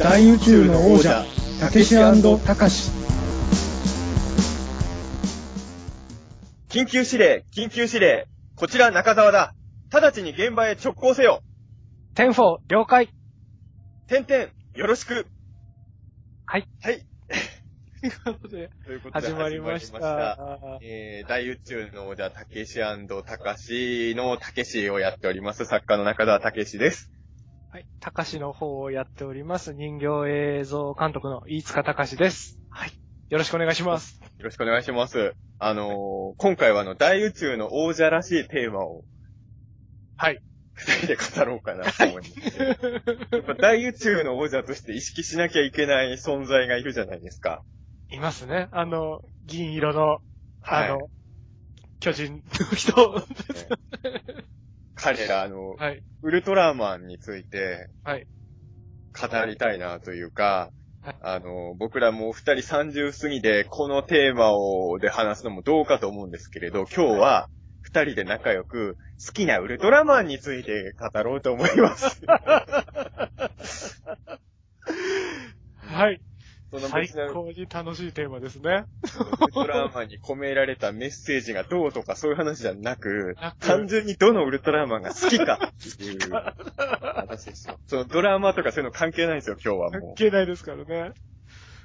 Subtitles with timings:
[0.00, 1.26] 大宇宙の王者
[1.60, 2.90] たけしたかし
[6.70, 8.26] 緊急指令、緊急指令。
[8.56, 9.54] こちら中澤だ。
[9.92, 11.42] 直ちに現場へ直行せよ。
[12.14, 13.10] ten-four、了解。
[14.06, 15.26] 点々、よろしく。
[16.46, 16.66] はい。
[16.80, 17.04] はい。
[18.00, 19.98] ということで、始まりました。
[19.98, 22.80] したえー、大宇宙の王者、たけし
[23.22, 27.10] たかしのたけしをやっております、作家の中澤たけしです。
[27.72, 27.86] はい。
[28.00, 32.58] たかしの方をやっております、人形映像監督の飯塚たかしです。
[32.68, 32.90] はい。
[33.28, 34.20] よろしくお願いします。
[34.38, 35.36] よろしくお願いします。
[35.60, 39.04] あのー、今回はあの、大宇宙の王者らしいテーマを
[40.16, 40.42] はい。
[40.74, 42.58] 二人で語ろうかなと思います。
[42.58, 42.72] や
[43.38, 47.62] っぱ大宇宙の王者として意識しなきゃいけない存在がいるじゃないですか。
[48.10, 48.68] いますね。
[48.72, 50.18] あの、銀色の、
[50.60, 51.08] はいあの、
[52.00, 53.24] 巨人の人。
[55.00, 56.02] 彼ら、あの、はい。
[56.22, 58.26] ウルトラマンについてはい。
[59.18, 60.70] 語りたいなというか
[61.02, 67.48] はい、あの、僕らもう二人30過ぎでこのテーマをで話すのもどうかと思うんですけれど、今日は
[67.80, 72.20] 二人で仲良く好きなウルトラマンについて語ろうと思います。
[75.86, 76.20] はい。
[76.70, 78.84] その最高に楽しいテーマですね。
[79.40, 86.18] ウルトラマンに込められたメッセージがどうとかそういう話じゃなく、なく単純にどのウルトラマンが好きかっていう
[87.16, 87.78] 話ですよ。
[87.86, 90.00] そのドラマとかそういうの関係ないんですよ、今日はもう。
[90.00, 91.12] 関係ないですからね。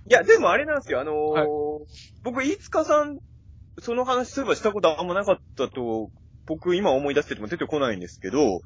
[0.08, 1.88] いや、でもあれなんですよ、あのーはい
[2.22, 3.17] 僕、飯塚さん、
[3.80, 6.11] その話そういえばしたことあんまなかったと、
[6.45, 8.61] 僕今思い出してても出てこないんですけど、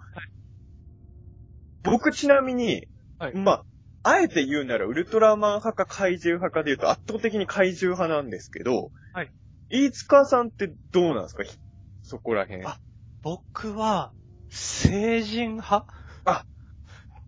[1.83, 2.87] 僕ちなみに、
[3.19, 3.63] はいまあ、
[4.03, 9.31] あえて言うならウルトラマン派か怪獣派かで言うと圧倒的に怪獣派なんですけど、はい。
[9.69, 11.43] 飯塚さんってどうなんですか？
[11.43, 11.57] ひ
[12.03, 12.65] そこら辺。
[12.65, 12.79] あ
[13.21, 14.11] 僕は、
[14.49, 15.85] 成人派？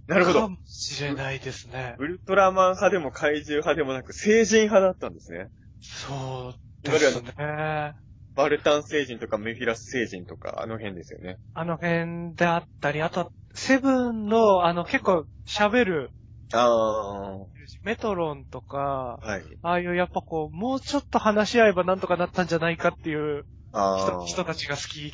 [0.08, 0.42] なるほど。
[0.42, 1.96] かもしれないですね。
[2.00, 5.48] ウルトラマン派でも怪獣派でもなく、成人派だったんですね。
[5.80, 7.94] そうですね。
[8.36, 11.38] バルタン星人とかメフィラス星人とか、あの辺ですよね。
[11.54, 16.10] あの辺であったり、あとは、セブンの、あの、結構喋る、
[16.54, 17.46] ああ。
[17.84, 19.44] メトロンとか、はい。
[19.62, 25.14] ああいうやっぱこう、もうちょっと話し合えばなんとかなったんじゃないかっていうあ人人たちが好き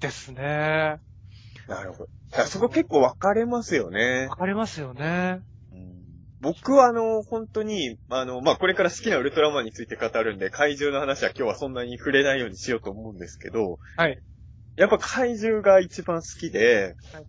[0.00, 1.00] ですね。
[1.68, 2.46] なるほど。
[2.46, 4.36] そこ結構分かれますよねわ。
[4.36, 5.40] かりますよね。
[6.40, 14.18] 僕はあの、本当に、あの、まあ、これから好きなウルトラマンについて語るんで、怪獣の話は今日はそんなに触れないようにしようと思うんですけど、はい。
[14.76, 17.26] やっぱ怪獣が一番好きで、はい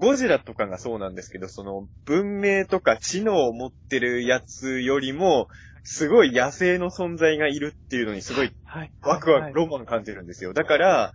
[0.00, 5.48] ゴジラとかがそうなんですけど、その文明とか知能を持ってるやつよりも、
[5.82, 8.92] すごい野生の存在がいるっていうのにすごいはい。
[9.02, 10.52] ワクワク、はいロマン感じるんですよ。
[10.52, 11.12] だから、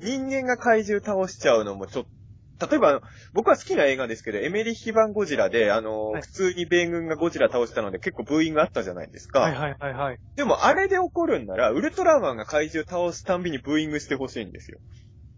[0.00, 2.04] 人間が怪獣倒しちゃうのもちょっ
[2.58, 3.02] と、例えば
[3.32, 9.40] 僕は好きな映画ですけど、エメリヒ版ゴジラで、あの、はい普通に米軍がゴジラ倒したので結構ブーイングあったじゃないですか。
[9.40, 10.18] はいはいはいはい。
[10.36, 14.78] でもあれで起こるんなら、ウルトラマンが怪獣倒すたんびにブーイングしてほしいんですよ。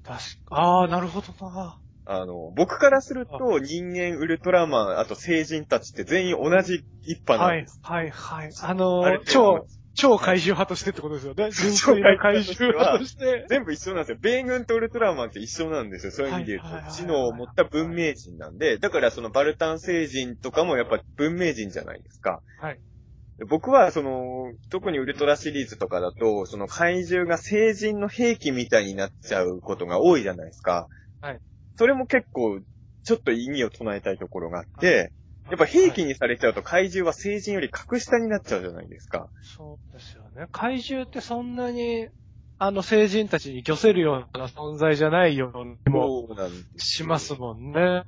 [0.05, 1.79] 確か、ああ、なるほどな。
[2.07, 7.81] あの、僕からすると、人間、ウルトラマン、あと成人たちって全員同じ一派なんはいです。
[7.83, 8.51] はいはい。
[8.63, 11.51] あのあれ、超、超怪獣派としてってことですよね。
[11.51, 13.47] 純粋な怪獣派として。
[13.49, 14.19] 全部一緒なんですよ。
[14.21, 16.13] 米軍とウルトラマンって一緒なんですよ。
[16.13, 16.67] そういう意味で言うと。
[16.67, 22.41] はいはいはいはい知能を持った文明人なんで、だからそのバルタン星人とかもやっぱ文明人じゃないですか。
[22.61, 22.81] はい。
[23.39, 30.87] で僕はその、特にウルトラシリーズとかだと、その怪獣が成人の兵器みたいになっちゃうことが多いじゃないですか。
[31.21, 31.41] はい。
[31.77, 32.61] それも結構、
[33.05, 35.13] ちょっと意味を唱えたいところがあって、
[35.49, 39.31] やっぱ兵器にされちゃうと怪獣は成人より格下になっちゃうじゃないですか。
[39.43, 40.49] そうですよね。
[40.51, 42.09] 怪獣ってそんなに、
[42.59, 46.29] あの、成人たちに漁せるような存在じゃないようにも
[46.79, 48.05] しますもんね。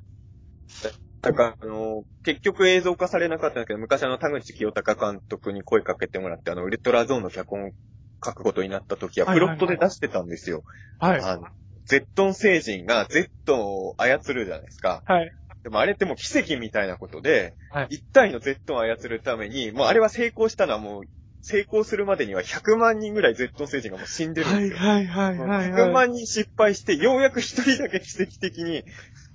[1.21, 7.71] だから、あの、結局映像化されなかったんですけど、昔あの、田口清隆監督に声かけてもらって、あの、ウルトラゾーンの脚本を
[8.23, 10.63] 書くことになった時は、はいはいはいプロットで出してたんですよ。
[10.99, 11.21] はい。
[11.21, 11.47] あの、
[11.89, 15.01] ゼットン星人がゼットンを操るじゃないですか。
[15.05, 15.31] はい。
[15.63, 21.03] でもあれってもう奇跡みたいなことで、はい一体のゼットンを操るために、もうあれは成功したのはもう、
[21.41, 24.87] 成功するまでには100万人ぐらいゼットン星人がもう死んでるんですよ。
[24.87, 25.93] はいはいはい100はい。
[25.93, 28.83] 万人失敗して、ようやく一人だけ奇跡的に、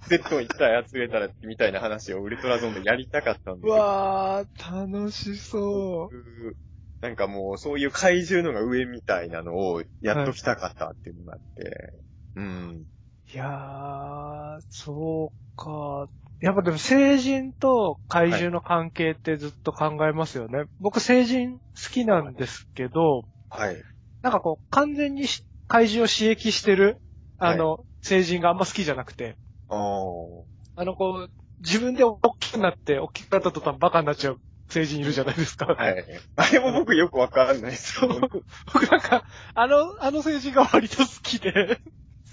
[0.09, 3.75] ゼットン一体操れたら、みたいな話をウルトラゾーンでやりたかったんですうよ。
[3.77, 6.57] わー、楽しそう。
[7.01, 12.04] なんかもう、そういう怪獣のが上みたいなのをやっときたかったっていうのがあって。
[12.35, 12.87] うん。
[13.33, 16.09] いやー、そうか。
[16.41, 20.65] やっぱでも成人と怪獣の関係ってずっと考えますよね。
[20.79, 21.61] 僕成人好
[21.91, 23.83] きなんですけど、はい。
[24.23, 27.01] なんかこう完全にし怪獣を刺激してる、
[27.39, 29.37] あの、成人があんま好きじゃなくて、
[29.69, 30.45] あー。
[30.77, 31.31] あのこう、
[31.61, 35.67] 自分で大きくなって、大きくなった途端バカになっちゃう成人いるじゃないですか。
[35.67, 36.05] はい。
[36.37, 38.09] あれも僕よくわかんないですよ。
[38.09, 41.81] 僕なんか、あの、あの成人が割と好きで。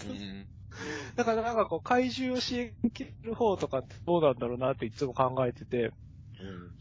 [0.10, 0.48] うん
[1.16, 5.92] だからなんかこう、怪獣を刺激する方とかってどうなんだろうなっていつも考えてて。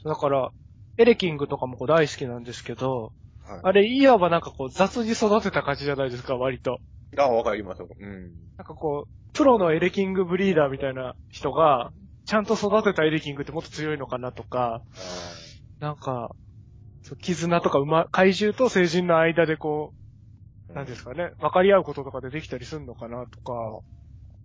[0.05, 0.53] だから、
[0.97, 3.13] エレキングとかもこう大好きなんですけど、
[3.43, 6.79] はいあれ、いわばなんかこう、雑に育てた感じじゃないですか、割と。
[7.19, 7.83] あ、わかります。
[7.83, 8.33] うん。
[8.57, 11.91] なんかこう、プロのエレキングブリーダーみたいな人が、
[12.27, 14.83] ちゃんと育てたエレキングってもっと強いのかなとか、
[15.81, 16.35] なんか、
[17.21, 20.00] 絆とか馬、怪獣と成人の間でこう、
[20.75, 23.81] なんですかね、分かり合うこととかでできたりするのかなとか、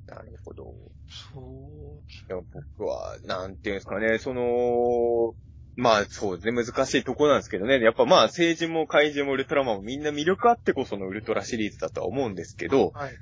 [0.07, 0.73] なるほど。
[1.07, 2.33] そう。
[2.33, 5.35] いや僕は、なんていうんですかね、その、
[5.75, 7.79] まあそうですね、難しいとこなんですけどね。
[7.79, 13.17] やっぱまあ、成人も怪獣もウルトラマンもみんな魅力あってこそのウルトラシリーズだとは思うんですけど、はい。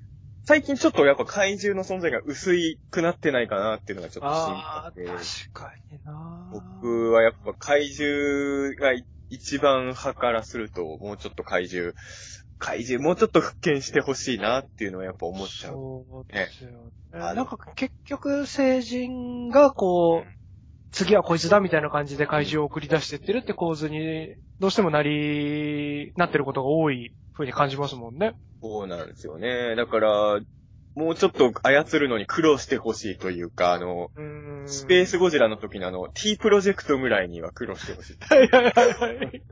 [0.45, 5.05] 最近ちょっとやっぱ怪獣の存在が薄いくなってないかなっていうのがちょっと心配で。
[5.05, 5.23] 確
[5.53, 8.93] かにな僕はやっぱ怪獣が
[9.29, 11.93] 一番派からすると、もうちょっと怪獣、
[12.59, 15.73] 怪獣もうちょっと復権してほしいなっていうのはやっぱ思っちゃう。
[15.73, 16.75] そうですよね。
[17.13, 20.31] あのなんか結局、成人がこう、
[20.91, 28.35] 次はこいつだみたいな感じで怪獣を送り出してってるって構図に、どうしてもなり、なってることが多い風に感じますもんね。
[28.61, 29.75] そうなんですよね。
[29.75, 30.39] だから、
[30.95, 34.09] もうちょっと操るのに苦労してほしいというか、あの。
[34.65, 38.17] スペースゴジラの時のあの、T プロジェクトぐらいには苦労してほしい。
[38.21, 39.43] はいはいはいはい。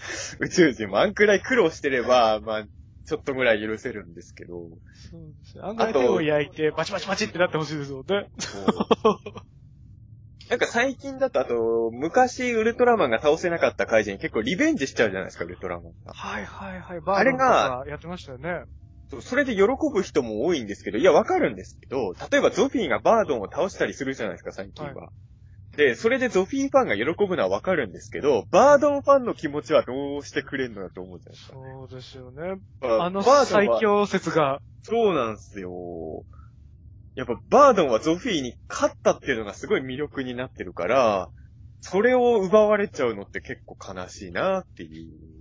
[0.40, 2.64] 宇宙人もあんくらい苦労してれば、まあ、
[3.06, 4.68] ちょっとぐらい許せるんですけど。
[4.94, 5.64] そうですね。
[5.64, 8.28] 案外手を焼いて、バチバチバチってなってほしいですもんね。
[10.48, 16.12] なんか最近だと、あと、昔ウルトラマンが倒せなかった怪人に結構リベンジしちゃうじゃないですか、ウルトラマンが。
[16.12, 17.00] はいはいはい。
[17.06, 18.64] あれがバーナーとかやってましたよね。
[19.22, 19.62] それで喜
[19.92, 25.10] ぶ人も多いんですけど、いや、わかるんですけど、例えばゾフィーがバードンを倒したりするじゃないですか、最近は。
[25.80, 31.54] で、それでゾフィーファンが喜ぶのはわかるんですけど、バードンファンの気持ちはどうしてくれんのだと思うじゃないですか。
[31.54, 32.60] そうですよね。
[32.82, 34.60] ああの最強説が。
[34.82, 35.70] そうなんですよ。
[37.14, 41.30] やっぱバードンはゾフィーに勝ったっていうのがすごい魅力になってるから、
[41.80, 45.39] それを奪われちゃうのって結構悲しいなっていう。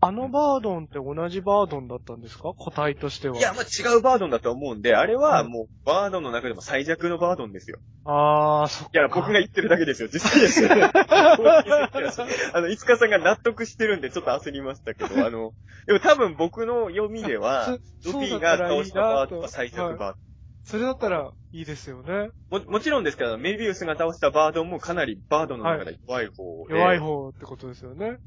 [0.00, 2.52] あのバードンって同じバードンだったんですか？
[2.56, 3.36] 個体としては。
[3.36, 7.78] いや、まあ、違うバードンだと思うんで、あれはもうバードンの中でも最弱のバードンですよ。
[8.04, 8.90] あー、そっか。
[8.94, 10.08] いや、僕が言ってるだけですよ。
[10.12, 10.68] 実際ですよ。
[12.54, 15.52] あの、いつかさんが納得してるんでちょっと焦りましたけど、 あの、
[15.86, 20.16] でも多分僕の読みでは、そゾフィーが倒したバードンは最弱バー
[20.64, 22.30] それだったらいいですよね。
[22.50, 22.64] ドン。
[22.64, 28.18] も、もちろんですけど、メビウスが倒したバードンもかなりバードンの中で弱い方で、弱い方ってことですよね。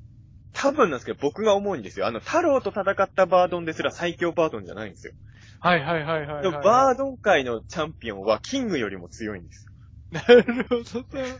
[0.53, 2.07] 多分なんですけど、僕が思うんですよ。
[2.07, 5.13] あの、太郎と戦ったバードンですら最強バードンじゃないんですよ。
[5.59, 6.43] はいはいはいはい、はい。
[6.43, 9.71] でも、バードン界のチャンピオンはキングよりも強いんですよ。
[10.11, 11.37] なるほどね。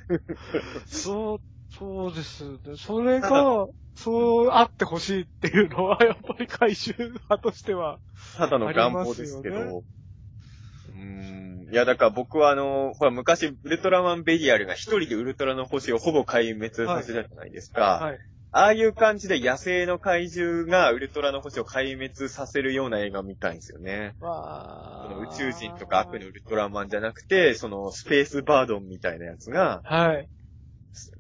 [0.85, 2.59] そう、そうですね。
[2.77, 7.99] それが、そうあってほしいっていうのは、やっぱり回収派としては。
[8.37, 9.55] ただの願望ですけど。
[9.57, 11.67] うーん。
[11.71, 17.99] いや、だから僕はあの、ほら、昔、ウルトラマンベリアルが一人でウルトラの星をほぼ壊滅させたじゃないですか。
[18.01, 18.19] はい。
[18.53, 24.13] ああいう感じで野生の怪獣がウルトラの星を壊滅させるような映画見たいんですよね。
[24.19, 30.27] わその宇宙人とか悪のウルトラマンじゃなくて、そのスペースバードンみたいなやつがはい。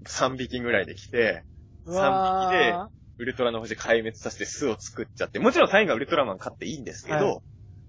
[0.05, 1.45] 3匹ぐらいで来て、
[1.85, 2.75] わ3匹で
[3.19, 7.39] ウルトラの星壊滅させて巣を作っちゃって、もちろんタイがウルトラマン勝っていいんですけど、はい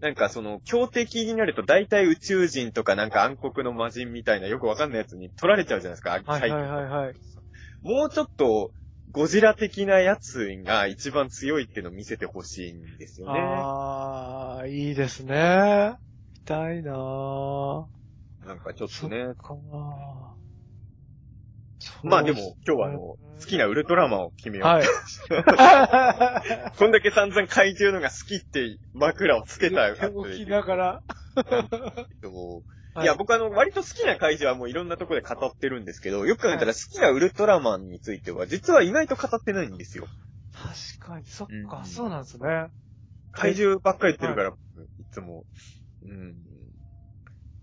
[0.02, 7.14] なんかその、強敵になると大体宇宙人とかなんか暗黒の魔人みたいなよくわかんないやつに取られちゃうじゃないですか、はいはいはいはい。
[7.82, 8.72] もうちょっと、
[9.12, 13.40] ゴジラ的なやつが一番強いっていうのを見せてほしいんですよね。
[13.40, 15.96] ああ、いいですね。
[16.32, 17.84] 見たいなぁ。
[18.46, 19.34] なんかちょっとね。
[19.34, 20.32] かな
[22.02, 24.68] まあでも、今日はあの、好きなウルトラマンを決めよう。
[24.68, 24.86] はい。
[26.78, 31.02] こんだけ散々怪獣のが好きって枕をつけた後起きでながら。
[32.94, 40.06] はいや、僕あの、割と好きな怪獣はもういろんなところで語ってるんですけど、よく考えたら好きなウルトラマンについては、実は意外と語ってないんですよ。
[40.98, 42.68] 確かに、そっか、うんそうなんですね。
[43.32, 45.44] 怪獣ばっかり言ってるから、いつも。
[46.02, 46.34] うん。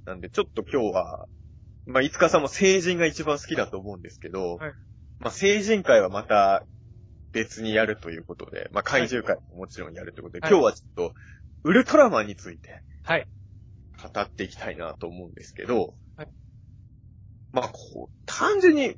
[0.05, 1.27] なんで、ちょっと今日は、
[1.85, 4.73] まあ、いつかさんも成人が一番好きだと思うんですけど、はい
[5.19, 6.63] まあ、成人会はまた
[7.31, 11.13] 別にやるということで、まあ、怪獣会ももちろんやるということで、はい今日はちょっと、
[11.63, 13.27] ウルトラマンについてはい。
[14.01, 16.27] 語っていきたいなと思うんですけど、はい
[17.51, 18.95] まあ、こう、単純に、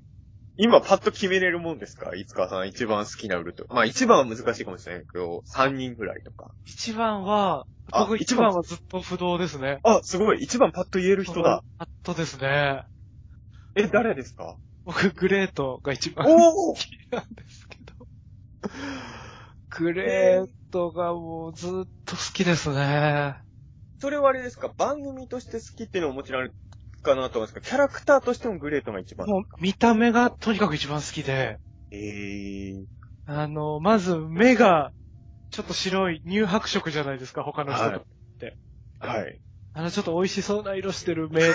[0.57, 2.13] 今パッと決めれるもんですか？
[2.13, 3.73] いつかさん一番好きなウルトラ。
[3.73, 6.51] まあ一番は難しいかもしれないけど、3人ぐらいとか。
[6.65, 9.79] 一番は、あ僕一番はずっと不動ですね。
[9.83, 10.43] あ、すごい。
[10.43, 11.63] 一番パッと言える人だ。。
[11.77, 12.83] パッとですね。
[13.75, 14.57] え、誰ですか？
[14.83, 18.69] 僕、グレートが一番好きなんですけど。
[19.69, 21.71] グレートがもうずっ
[22.05, 23.37] と好きですね。
[24.01, 24.73] それはあれですか？
[24.77, 26.55] 番組として好きっていうのももちろんある
[27.03, 29.27] かなと思うんですけど、キャラクターとしてもグレートが一番。
[29.27, 31.59] もう見た目がとにかく一番好きで、
[31.91, 32.85] えー。
[33.27, 34.91] あの、まず目が
[35.51, 37.89] ちょっと白い乳白色じゃないですか、他の人と。
[37.91, 38.05] はい
[38.99, 39.41] はい。
[39.73, 41.53] あの、ちょっと美味しそうな色してる目と、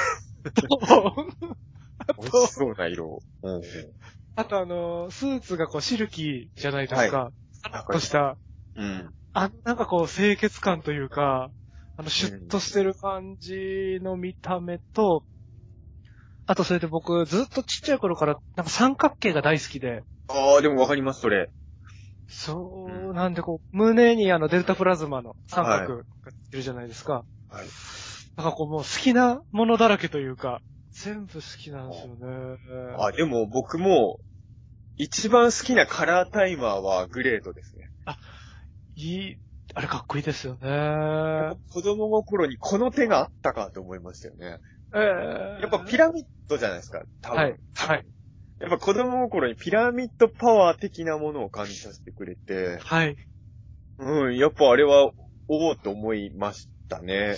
[0.83, 1.13] あ
[2.17, 3.23] 美味しと、そうな色。
[3.43, 3.63] うん。
[4.37, 7.33] あとあの、スーツがこうシルキーじゃないですか。
[7.53, 8.39] さらっとした、
[8.77, 9.15] うん。
[9.33, 11.51] あ、なんかこう清潔感というか、
[11.97, 15.25] あの、シュッとしてる感じの見た目と、
[16.47, 21.51] あとそれで僕ずっとちっちゃい頃からなんか三角形が大好きで、ああ、でもわかります、それ。
[22.29, 27.25] そうう、なんでこう、胸にあのデルタプラズマの三角がついてるじゃないですか。
[27.49, 27.67] はい。
[28.37, 30.61] なんかこうもう好きなものだらけというか、
[30.93, 32.59] 全部好きなんですよね。
[32.99, 34.19] あ、でも僕も、
[34.97, 37.91] 一番好きなカラータイマーはグレートですね。
[38.95, 39.39] いい、
[39.77, 41.55] あれかっこいいですよね。
[41.69, 44.59] 子供の頃にこの手があったかと思いましたよね。
[44.95, 44.99] え
[45.59, 47.37] えやっぱピラミッドじゃないですか、多分。
[47.37, 47.57] はい。
[47.75, 48.07] はい。
[48.59, 53.17] やっぱ子供の頃にピラミッドパワー的なものを感じさせてくれて、はい。
[53.99, 55.11] うん、やっぱあれは、
[55.47, 57.37] おおと思いましたね。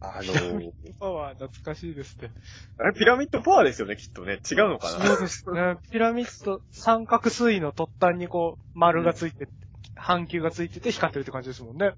[0.00, 2.30] あピラミの、ッドパワー懐かしいですね。
[2.78, 4.40] あれピラミッドパワーですよね、きっとね。
[4.50, 5.04] 違うのかな？
[5.04, 5.76] そうですね。
[5.90, 9.48] ピラミッド、三角錐の突端にこう、丸がついて、
[9.96, 11.92] 半球がついてて光ってるって感じですもんね。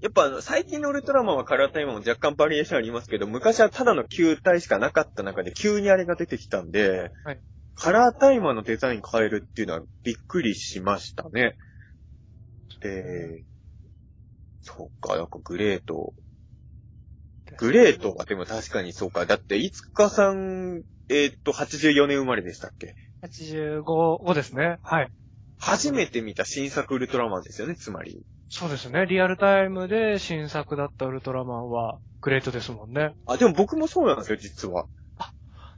[0.00, 7.40] やっぱ最近のウルトラマンはカラータイマーも若干バリエーションありますけど、昔はただの球体しかなかった中で急にあれが出てきたんで、はい
[7.78, 11.56] カラータイマーのデザイン変えるっていうのはびっくりしましたね。
[12.80, 13.44] で、
[14.62, 16.14] そっか、なんかグレート。
[17.58, 19.26] グレートはでも確かにそうか。
[19.26, 23.84] だって、いつかさん、えーっと、84年生まれでしたっけ？85、
[24.24, 24.78] 5ですね。
[24.82, 25.12] はい。
[25.58, 28.22] 初めて見た新作ウルトラマンですよね、つまり。
[28.48, 29.06] そうですね。
[29.06, 33.14] リアルタイムで新作だったウルトラマンは、グレートですもんね。
[33.26, 34.86] あ、でも僕もそうなんですよ、実は。
[35.18, 35.32] あ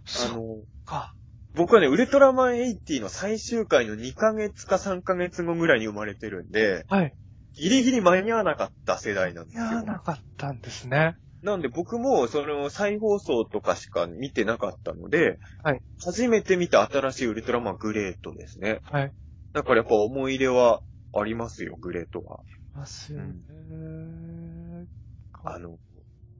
[0.04, 1.14] そっの、か。
[1.54, 7.14] 僕はね、ウルトラマン80の最終回の2ヶ月か3ヶ月後ぐらいに生まれてるんで、はい。
[7.54, 9.64] ギリギリ間に合わなかった世代なんですよ。
[9.64, 11.16] いやー、なかったんですね。
[11.42, 15.80] なんで僕も、その、再放送とかしか見てなかったので、はい。
[16.02, 18.80] 初めて見た新しいウルトラマングレートですね。
[18.84, 19.12] はい。
[19.52, 20.80] だからやっぱ思い入れは
[21.14, 22.40] ありますよ、グレートは。
[22.74, 24.86] ますよね。
[25.44, 25.78] あの、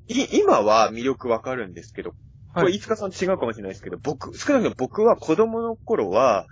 [0.08, 2.16] い、今は魅力わかるんですけど、こ
[2.60, 2.74] れ、はい。
[2.76, 6.46] いつかさん違うかもしれないですけど、僕、少なくとも僕は子供の頃は、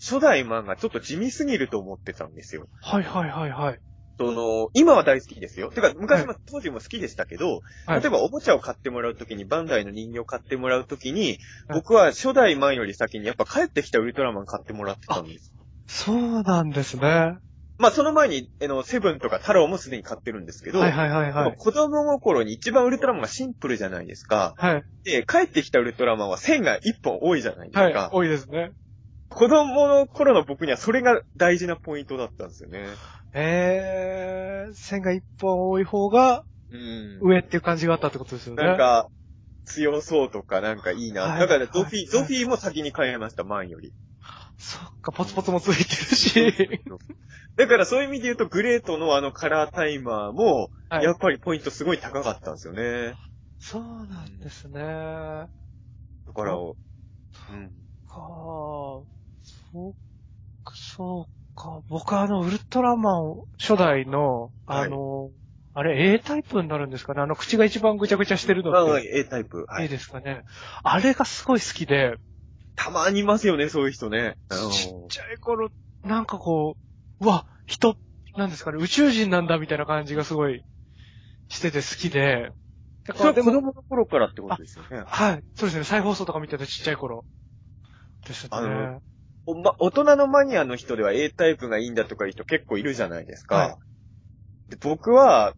[0.00, 2.68] 初代漫画ちょっと地味すぎると思ってたんですよ。
[2.82, 3.78] はいはいはいはい。
[4.18, 5.70] その、今は大好きですよ。
[5.70, 15.52] てか、昔も、当時も好きでしたけど、はい例えばおもちゃを買ってもらうときに、バンダイの人形を買ってもらうときに、はい僕は初代漫より先にやっぱ帰ってきたウルトラマン買ってもらってたんです。
[15.86, 17.38] そうなんですね。
[17.78, 21.56] まあその前に、あの、セブンとか太郎もすでに買ってるんですけど、はいはいはいはい。
[21.56, 24.54] 子供心に一番ウルトラマンがシンプルじゃないですか。
[24.56, 24.84] はい。
[25.04, 27.82] で、帰ってきたウルトラマンは線が一本多いじゃないですか。
[27.82, 28.10] はい。
[28.12, 28.72] 多いですね。
[29.28, 32.86] 子供の頃の僕にはそれが大事なポイントだったんですよね。
[33.32, 37.18] えー、線が一本多い方がうん。
[37.20, 38.62] 上っていう感じがあったってことですよね。
[38.62, 39.08] なん、か、
[39.64, 41.22] 強そうとかなんかいいな。
[41.22, 43.92] はいだからゾフィー、はいゾフィーも先に買いました、マンより。
[44.58, 46.88] そっか、ポツポツもついてるし。
[47.56, 53.16] だからそういう意味で言うと、グレートのあのカラータイマーも、はいやっぱりポイントすごい高かったんですよね。
[53.58, 54.80] そうなんですね。
[54.80, 55.48] だ
[56.32, 57.72] から、うん。
[58.06, 59.02] か
[59.42, 59.94] そう
[60.64, 61.82] か、そうか。
[61.88, 65.30] 僕あの、ウルトラマン初代の、あの、
[65.72, 67.22] あれ A タイプになるんですかね？
[67.22, 69.10] あの、口が一番ぐちゃぐちゃしてるのまあ、って。
[69.14, 69.64] A タイプ。
[69.68, 69.88] は A い。
[69.88, 70.44] ですかね？
[70.84, 72.16] あれがすごい好きで、
[72.76, 74.36] たまにいますよね、そういう人ね。
[74.50, 75.70] ちっちゃい頃、
[76.02, 76.76] なんかこ
[77.20, 77.96] う、うわ、人、
[78.36, 80.62] なんですかね、宇宙人なんだみたいな感じがすごい
[81.48, 82.50] してて好きで。
[83.06, 85.04] だそれは子も、供の頃からってことですよね。
[85.06, 87.24] はい、そうですね、再放送とか見ててちっちゃい頃。
[88.26, 88.48] ですね。
[88.52, 89.00] あの
[89.46, 93.56] おま、大人のマニアの人では A タイプがいいんだとかいう人結構いるじゃないですか。
[93.56, 93.74] はい
[94.68, 95.54] で僕は、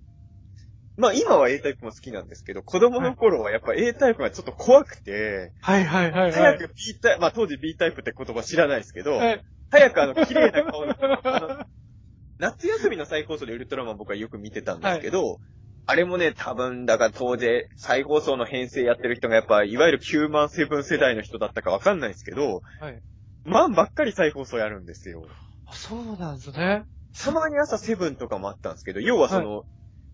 [0.96, 6.32] まあ今は A タイプも好きなんですけど、子供の頃はやっぱ A タイプがちょっと怖くて、はいはいはいはい。
[6.32, 11.66] 早く B タイプ、まあ当時 B タイプって言葉知らないですけど、はい早くあの綺麗な顔の、あの、
[12.38, 15.40] 夏休みの再放送でウルトラマン僕はよく見てたんですけど、
[15.86, 23.00] あれもね、多分、だから当時、再放送の編成やってる人がやっぱ、いわゆる9万セブン世代の人だったかわかんないですけど、はい。
[23.44, 25.24] マンばっかり再放送やるんですよ。
[25.66, 26.84] あそうなんですね。
[27.16, 29.64] たまに朝セブンとかもあったんですけど、要はその、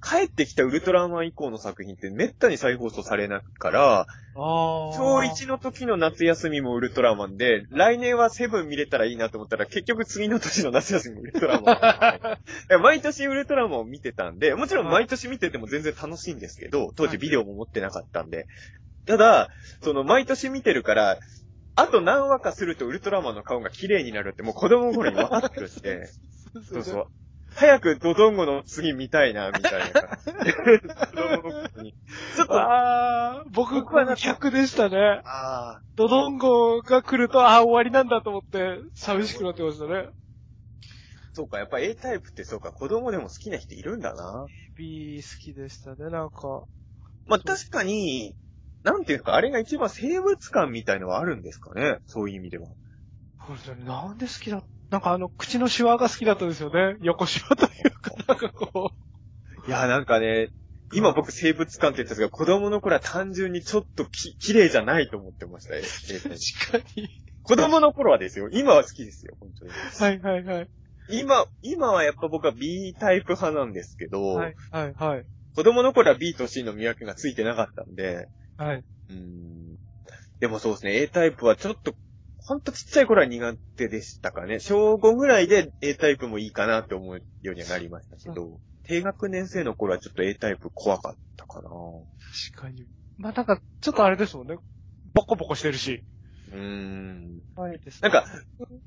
[0.03, 4.07] 帰ってきたウルトラマン以降の作品ってめったに再放送されないから。
[4.35, 12.83] 小1の時の夏休みもウルトラマンで、来年はセブン見れたらいいなと思ったら、結局次の年の夏休みもウルトラマン。
[12.83, 18.49] 毎年ウルトラマンを見てたんで、もちろん毎年見てても全然楽しいんですけど、当時ビデオも持ってなかったんで。
[19.07, 19.51] ただ、
[19.83, 21.19] その毎年見てるから、
[21.75, 26.07] あと何話かするとウルトラマンの顔が綺麗になるってもう子供の頃に分かってるんで、
[26.71, 27.07] そうそう。
[27.57, 30.03] 早くドドンゴの次見たいな、みたいな。
[30.17, 30.33] 子
[31.13, 31.95] 供の頃に。
[32.37, 35.23] ちょっと、あ僕は逆でしたね。
[35.25, 39.93] あドドンゴが来ると、ああ、終わりなんだと思って、寂しくなってましたね。
[39.95, 40.09] ー、
[41.35, 44.47] そうか、やっぱ A タイプってそうか、子供でも好きな人いるんだな。
[44.77, 46.65] B 好きでしたね、なんか。
[47.27, 48.35] まあ確かに、
[48.83, 51.99] なんていうか、あれが一番生物感みたいのはあるんですかね。
[52.07, 52.69] そういう意味では。
[53.47, 53.85] そうですよね。
[53.85, 56.99] なんで好きだなんかあの、口のシワが好きだったんですよね。
[57.01, 58.93] 横シワというか、なんかこ
[59.67, 60.51] いや、なんかね、
[60.93, 65.83] 今僕生物感って言ったんですが、子供の頃は単純にちょっとき、綺麗じゃないと思ってましたよ。
[65.83, 67.09] 確かに。
[67.41, 68.51] 子供の頃はですよ。
[68.53, 69.71] 今は好きですよ、本当に。
[69.71, 70.71] はいはいはい。
[71.09, 75.25] 今、今はやっぱ僕は B タイプ派なんですけど、はいはいはい。
[75.55, 78.77] 子供の頃は B と C の見分けがついてなかったんで、はい。
[78.77, 79.77] うーん。
[80.39, 81.95] でもそうですね、A タイプはちょっと、
[82.45, 84.59] ほんとちっちゃい頃は苦手でしたかね。
[84.59, 91.71] 小5ぐらいで A タイプもいいかなって思うようにはなりましたけど、低学年生の頃はちょっと A タイプ怖かったかな。
[91.71, 92.87] 確かに。
[93.17, 94.57] まあなんか、ちょっとあれですもんね。
[95.15, 96.05] ボコボコしてるし。
[96.51, 97.41] うーん。
[97.55, 98.25] はいですなんか、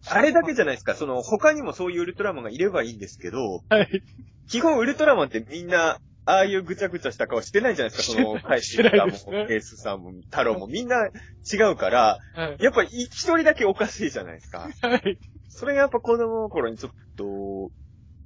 [0.07, 4.03] あれだけじゃないですか、その他にもそういうウルトラマンがいればいいんですけど、はい。
[4.49, 12.57] 基本ウルトラマンってみんな、ああいうぐちゃぐちゃした顔してないじゃないですか、その、カイシしてさんもないですね、ケースさんも、太郎もみんな違うから、はい。
[12.59, 14.69] やっぱり一人だけおかしいじゃないですか。
[14.81, 15.19] はい。
[15.49, 17.71] それがやっぱ子供の頃にちょっと、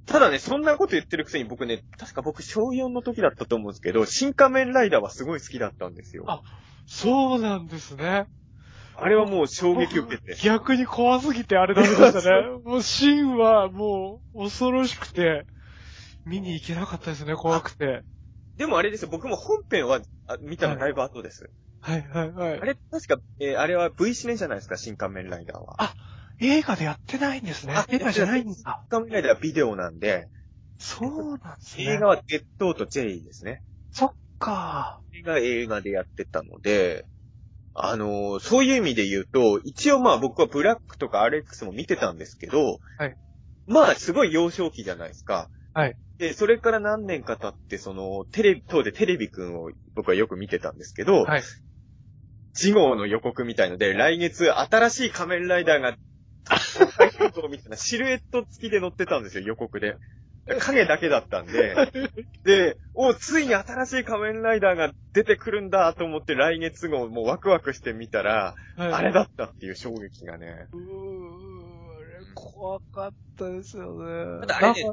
[0.06, 6.24] ただね、そんなこと言ってるくせに僕ね、確か僕小4の時だったと思うんですけど、新仮面ライダーはすごい好きだったんですよ。
[6.26, 6.42] あ
[6.86, 8.26] そうなんですね。
[8.96, 10.34] あれはもう衝撃を受けて。
[10.42, 12.48] 逆に怖すぎてあれだったでしたね。
[12.64, 15.46] もうシーンはもう恐ろしくて、
[16.24, 18.02] 見に行けなかったですね、怖くて。
[18.56, 21.50] でもあれですよ、僕も本編はあ見たのだいぶ後です。
[21.80, 22.60] はいはいはい。
[22.60, 25.76] あれ、確か、えーあれは V シネじゃないですか、新仮面ライダーは。
[25.82, 25.94] あ
[26.40, 27.86] 映画でやってないんですねあ。
[27.88, 28.82] 映画じゃないんですか。
[28.90, 30.28] 新仮面ライダーはビデオなんで、
[30.78, 31.84] そうなんですね。
[31.84, 33.62] 映画はデッドーとジェリーですね。
[33.92, 35.00] そっか。
[35.12, 37.06] 映画映画でやってたので、
[37.74, 43.16] あのーそういう意味で言うと、一応まあ僕はブラックとか RX も見てたんですけど、はい
[43.66, 45.48] まあすごい幼少期じゃないですか。
[45.72, 45.96] はい。
[46.20, 51.42] で、それから何年か経って、その、テレビ、当でテレビくんを僕はよく見てたんですけど、はい。
[52.52, 55.96] 次号の予告みたいので、来月新しい仮面ライダーが、
[57.48, 59.96] みたいな シルエット付きで載ってたんですよ、予告で。
[60.58, 61.74] 影だけだったんで。
[62.44, 70.66] で、お、ついに新しい仮面ライダーが出てくるんだと思って来月号もうワクワクしてみたら、はいあれだったっていう衝撃がね。
[70.72, 71.50] うー
[71.96, 74.46] あれ怖かったですよね。
[74.52, 74.90] あれね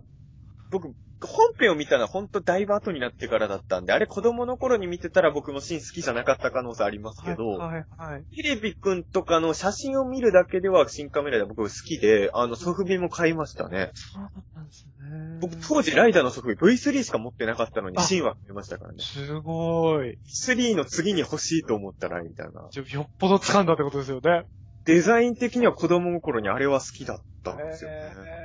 [0.70, 0.94] 僕、
[1.26, 8.24] 本編を見たのは本当だいぶ後になってからだったんで、あれ子供の頃に見てたら僕もシーン好きじゃなかった可能性ありますけど、はいはいはい。
[8.36, 13.92] テレビくんとかの写真を見るだけでは新カメラで僕好きで、あの、ソフビも買いましたね。
[13.96, 14.22] そう
[14.56, 15.40] なんですね。
[15.42, 19.00] 僕当時ライダーのソフビ V3 しか持ってなかったのにあシーンは買いましたからね。
[19.00, 20.20] すごい。
[20.28, 22.62] 3の次に欲しいと思ったら、みたいな。
[22.62, 24.44] よっぽど掴んだってことですよね。
[24.86, 27.98] デザイン的には子供の頃にあれは好きだったんですよね。
[27.98, 28.38] えー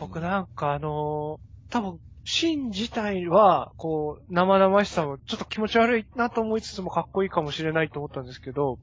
[0.00, 8.78] 僕なんかあのー多分、シーン自体は、こう、生々しさもちょっと気持ち悪いなと思いつつもかっこいいかもしれないと思ったんですけど、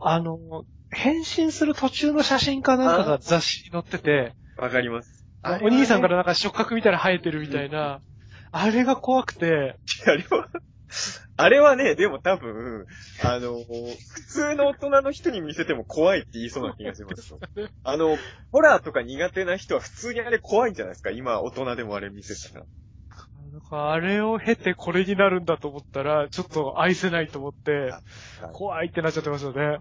[0.00, 4.10] あのー変身する途中の写真かなんかが雑誌に載ってて、
[4.56, 4.64] はい。
[4.64, 5.26] わかります。
[5.62, 8.00] お兄さんかららなんか触覚見たら生えてるみたいな、
[8.50, 9.76] あれが怖くて、
[10.06, 10.48] あれは、
[11.36, 12.86] あれはね、でも多分、
[13.24, 13.96] あの、普
[14.28, 17.34] 通の大人の人に見せても怖いって言いそうな気がします。
[17.84, 18.16] あの、
[18.50, 21.10] ホラーとか苦手な人は普通にあれ怖いんじゃないですか？
[21.10, 22.64] 今大人でもあれ見せたら。
[23.50, 27.94] なんかあれを経てこれになるんだと思ったら、ちょっと愛せないと思って、
[28.52, 29.78] 怖いってなっちゃってますよね。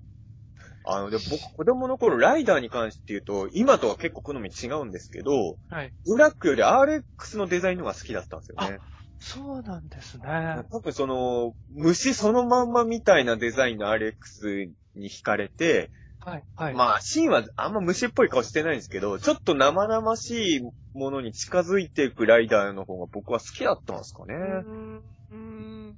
[0.86, 5.92] あの、で僕、子供の頃、ライダーに関して言うと、今とは結構好み違うんですけど、はい。
[6.06, 8.80] ブラックより RX のデザインの方が好きだったんですよね。
[9.20, 10.64] そうなんですね。
[10.72, 16.46] 多分その、虫そのまんまみたいなデザインの RX に惹かれて、はい。
[16.56, 16.74] はい。
[16.74, 20.62] まあ、シーンはあんま虫っぽい顔してないんですけど、ちょっと生々しい
[20.94, 24.34] ものに近づいていくライダーの方が僕は好きだったんですかね。
[24.36, 25.96] うーん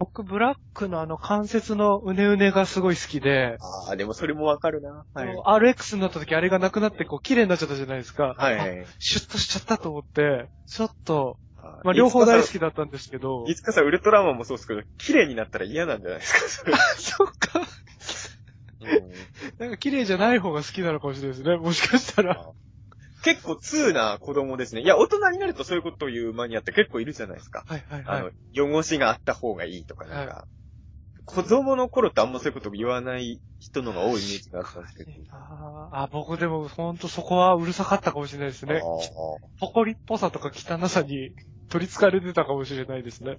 [0.00, 5.04] 僕、ブラックのあの関節のうねうねがすごい好きで、ああ、でもそれもわかるな。
[5.12, 5.42] はい。
[5.44, 8.34] RX になった時あれがなくなってこう綺麗になっちゃったじゃないですか。
[8.38, 8.86] はい、あはい。
[8.98, 11.36] シュッとしちゃったと思って、ちょっと、
[11.84, 13.44] まあ、両方大好きだったんですけど。
[13.48, 16.72] いつかさん、ウルトラマンもそうですけど、綺麗になったら嫌なんじゃないですか、それ。
[16.98, 17.60] そっか。
[18.80, 19.10] うん
[19.58, 21.56] なんか綺麗じゃない方が好きなのかもしれないですね。
[21.56, 22.50] もしかしたら。
[23.22, 24.80] 結構通な子供ですね。
[24.80, 27.64] いや、大人になるとそういうこと言うマニアって結構いるじゃないですか。
[27.66, 28.32] はいはいあはい。
[28.54, 30.46] の、汚しがあった方がいいとかなんか、
[31.26, 35.10] 子供の頃ってあんまそういうこと言わない人のが多いイメージがあったんですけど。
[35.30, 38.80] あーあ、僕でもほんとそこはうるさかったかもしれないですね。
[38.82, 41.32] あ埃っぽさとか汚さに
[41.70, 43.38] 取り憑かれてたかもしれないですね。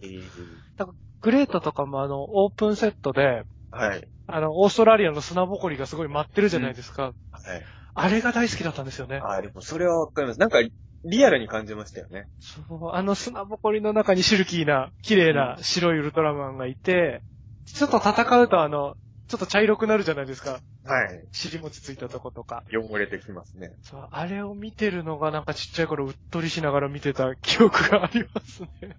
[1.22, 4.08] グレートとかもあの、オープンセットで、はい。
[4.26, 7.14] あの、オーストラリアの砂ぼこりがすごい舞ってるじゃないですか。
[7.32, 7.64] はい。
[7.94, 9.22] あれが大好きだったんですよね。
[9.24, 10.40] あーでもそれはわかります。
[10.40, 10.60] なんか、
[11.04, 12.28] リアルに感じましたよね。
[12.40, 17.22] そう、あの砂ぼこりの中にシルキーな、綺麗な白いウルトラマンがいて、
[17.66, 18.96] ちょっと戦うとあの、
[19.32, 20.60] ちょっと茶色くなるじゃないですか。
[20.84, 21.26] はい。
[21.32, 22.64] 尻餅ついたとことか。
[22.70, 23.72] 汚れてきますね。
[23.82, 28.98] そう、あれを見てるのがなんかちっちゃい頃うっとりしながら見てた記憶がありますね。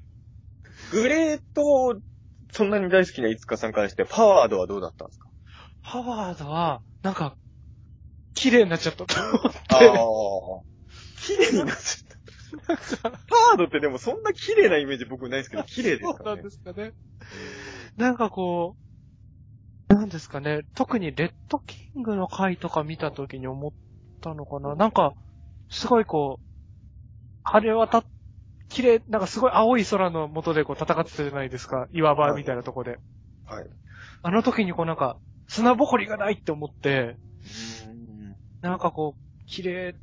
[0.90, 2.01] グレート、
[2.51, 5.29] そんなに大好きないつかさんからして、パワードはどうだったんですか？
[5.83, 7.37] ハワードは、なんか、
[8.35, 9.59] 綺麗になっちゃったと思って。
[9.68, 9.83] ああ。
[11.21, 13.11] 綺麗になっちゃった。
[13.11, 16.40] パワードってでもそんな綺麗なイメージ僕ないですけど、綺麗ですそうなかね。
[16.40, 16.92] んですかね。
[17.97, 18.83] なんかこう、
[19.94, 23.72] なんですかね、特にレッドキングの回とか見た時に思っ
[24.20, 24.74] たのかな。
[24.74, 25.14] なんか、
[25.68, 26.44] すごいこう、
[27.44, 28.05] 晴れ渡っ、
[28.68, 31.88] 綺麗、なんかすごい青い空の下でこう戦ってたじゃないですか。
[31.92, 32.98] 岩場みたいなとこで。
[33.46, 33.66] はい。
[34.22, 37.16] あの時にこうなんか、砂ぼこりがないって思って、
[38.62, 39.94] なんかこう、綺麗、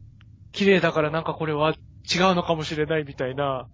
[0.52, 3.67] 綺麗だからなんかこれは違うのかもしれないみたいな。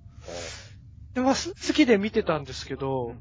[1.13, 3.15] で、まあ、す好きで見てたんですけど、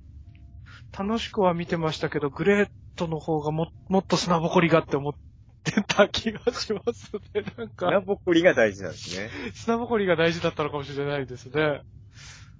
[0.97, 5.13] 楽しくは見てましたけど、グレートの方がも、もっと砂ぼこりがって思っ
[5.65, 7.45] てた気がしますね。
[7.57, 9.31] なん砂か、ぼこりが大事なんですね。
[9.55, 11.83] 砂ぼこりが大事だったのかもしれないですね。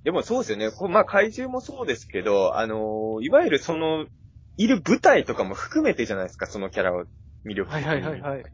[0.05, 0.71] でもそうですよね。
[0.71, 4.07] こうまあ怪獣もそうですけど、あのーいわゆるその、
[4.57, 7.05] いる舞台とかも含めてじゃないですか、そのキャラを
[7.47, 8.45] 魅力はいはいはいはい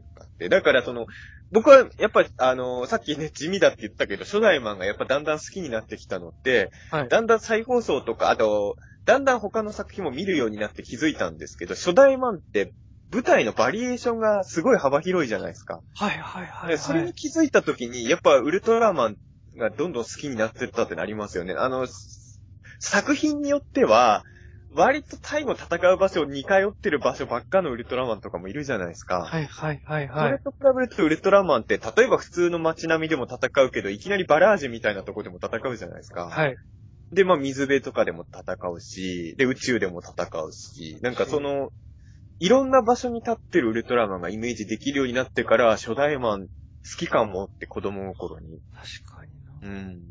[0.49, 1.05] だからその、
[1.51, 7.09] 僕はやっぱあのーさっきね、地味だって言ったけど、初代マンがやっぱだんだん好きになってきたのって、はい。
[7.09, 12.73] だんだん再放送とか、あと、だんだん他の作品も見るようになって気づいたんですけど、初代マンって
[13.11, 15.81] 舞台のバリエーションがすごい幅広いじゃないですか。
[15.93, 16.71] はいはいはい、はい。
[16.71, 19.17] でそれに気づいたときに、やっぱウルトラマン
[19.57, 21.53] がどんどん好きになってったってなりますよね。
[21.57, 22.41] あの、す
[22.79, 24.23] 作品によっては、
[24.73, 29.27] 割とタイム戦う場所を似通ってる場所ばっかのウルトラマンとかもいるじゃないですか。
[29.27, 30.31] はいはいはいそはい。
[30.31, 36.27] れと比べるとウルトラマンって、例えば普通の街並みでも戦うけど、いきなりバラージュみたいなとこでも戦うじゃないですか。
[36.27, 36.55] はい。
[37.11, 41.71] で、まあ水辺とかでも戦うし、で、宇宙でも戦うし、なんかその、
[42.39, 46.47] いろんな場所に立ってるウルトラマンがイメージできるようになってから、初代マン好
[46.97, 48.59] きかもって子供の頃に。
[48.73, 49.75] 確かにな。
[49.75, 50.01] うん。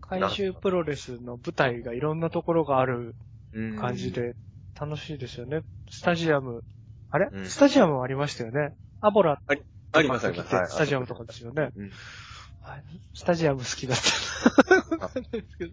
[0.00, 3.14] 怪獣プロレスの舞台がいろんなところがある
[3.52, 4.12] うん感じ。
[4.12, 4.34] で
[4.78, 5.60] 楽しいですよね。
[5.90, 6.62] スタジアム、
[7.10, 8.74] あれ、うんスタジアムもありましたよね。
[9.00, 9.54] アボラあ
[10.02, 10.54] りますあります。
[10.54, 11.70] はいスタジアムとかですよね。
[11.76, 11.90] うん
[12.60, 14.98] はいスタジアム好きだった。
[14.98, 15.70] ないですけど。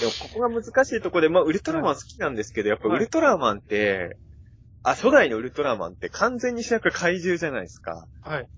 [0.00, 4.16] でもここが難しいところで、まあ、ウルトラマン好きなんですけど、やっぱウルトラマンって、
[4.82, 8.06] あ、初代のウルトラマンって完全に主役怪獣じゃないですか。
[8.22, 8.48] はい。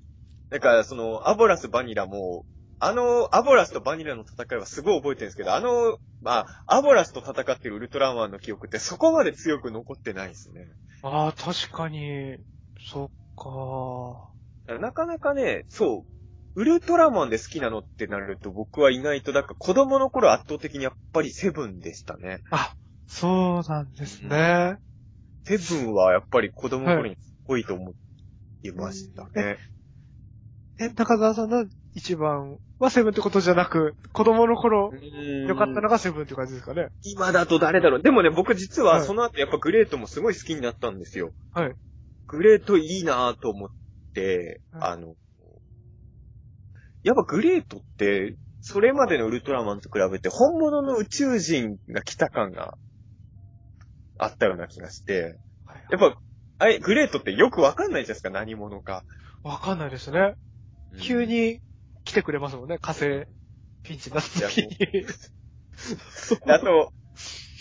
[0.51, 2.45] だから、その、アボラス、バニラも、
[2.79, 10.67] あの、アボラスとバニラの戦いはすごい覚えてるんですけど、あの、まあ、アボラスと戦ってるウルトラマンの記憶ってそこまで強く残ってないですね。
[11.03, 12.39] ああ、確かに、
[12.79, 14.79] そっか。
[14.79, 16.20] なかなかね、そう、
[16.55, 22.41] ウルトラマンで好きなのってなると僕は意外と、だから子供の頃圧倒的にやっぱりセブンでしたね。
[22.51, 22.75] あ、
[23.07, 24.77] そうなんですね。
[25.45, 27.93] セブンはやっぱり子供の頃にすごいと思
[28.63, 29.59] いましたね。
[30.79, 34.93] え、中澤さんの一番はセブンってことじゃなく、子供の頃、
[35.47, 36.89] 良かったのがセブンって感じですかね。
[37.03, 38.03] 今だと誰だろう。
[38.03, 41.33] でもね、僕実ははいその後やっぱグレートもすごい好きになったんですよ。
[41.53, 41.73] はい。
[42.27, 43.69] グレートいいなぁと思っ
[44.15, 45.15] て、はいあの、
[47.03, 52.75] やっぱグレートって、それまでのウルトラマンと比べて本物の宇宙人が来た感が
[54.19, 55.39] あったような気がして、
[55.91, 56.17] やっぱ、
[56.59, 59.05] あれ、グレートってよくわかんないじゃないですか、何者か。
[59.43, 60.35] わかんないですね。
[61.01, 61.61] 急に
[62.05, 63.27] 来てくれますもんね、火星。
[63.83, 64.77] ピンチになった時に。
[66.53, 66.93] あと、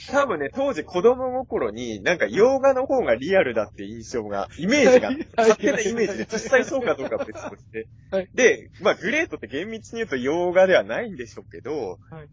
[0.07, 5.27] 多分ね、当時子供心に、なんか洋画の方がリアルだって印象が、イメージが、はい。
[5.35, 7.87] 勝手なイメージで、実際そうかどうかは別として。
[8.11, 8.29] はい。
[8.33, 12.29] で、まあ、グレートって厳密に言うと洋画ではないんでしょうけど、はい。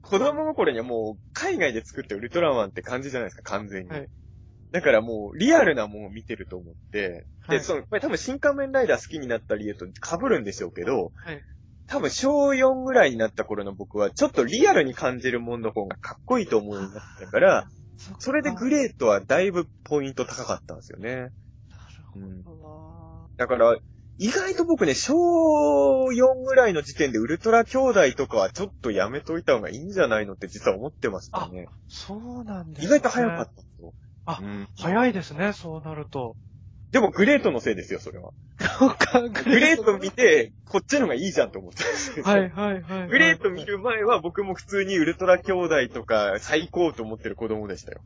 [0.00, 3.90] 子供心にはもう、海外で作ったウルトラマンって感じじゃないですか、完全に。
[3.90, 4.08] はい。
[4.70, 7.60] だからもう、リアルなものを見てると思って、で、はい。
[7.60, 11.42] その、多分新仮面ライダー好きになった理由と被るんでしょうけど、はい
[11.88, 17.66] 多分小4ぐらいになった頃の僕は、ちょっとリアルに感じるものの方がかっこいいと思うようになったから、
[18.18, 21.14] それでグレートはだいぶポイント高かったんですよね。
[21.14, 21.32] なる
[22.12, 23.76] ほどなだから、
[24.18, 31.68] 意外と僕ね、小4ぐらいの時点でウルトラ兄弟とかはちょっとやめといた方がいいんじゃないのって実は思ってましたね。
[31.88, 32.86] そうなんですね。
[32.86, 33.52] 意外と早かった。
[34.26, 36.36] あうん早いですね、そうなると。
[36.90, 38.32] でもグレートのせいですよ、それは。
[38.58, 43.08] グ グレート見て、こっちのがいいじゃんと思ってたんですけどはいはいはいはい。
[43.08, 48.00] グレート見る前は僕も普通にウルトラ兄弟とか最高と思ってる子供でしたよ。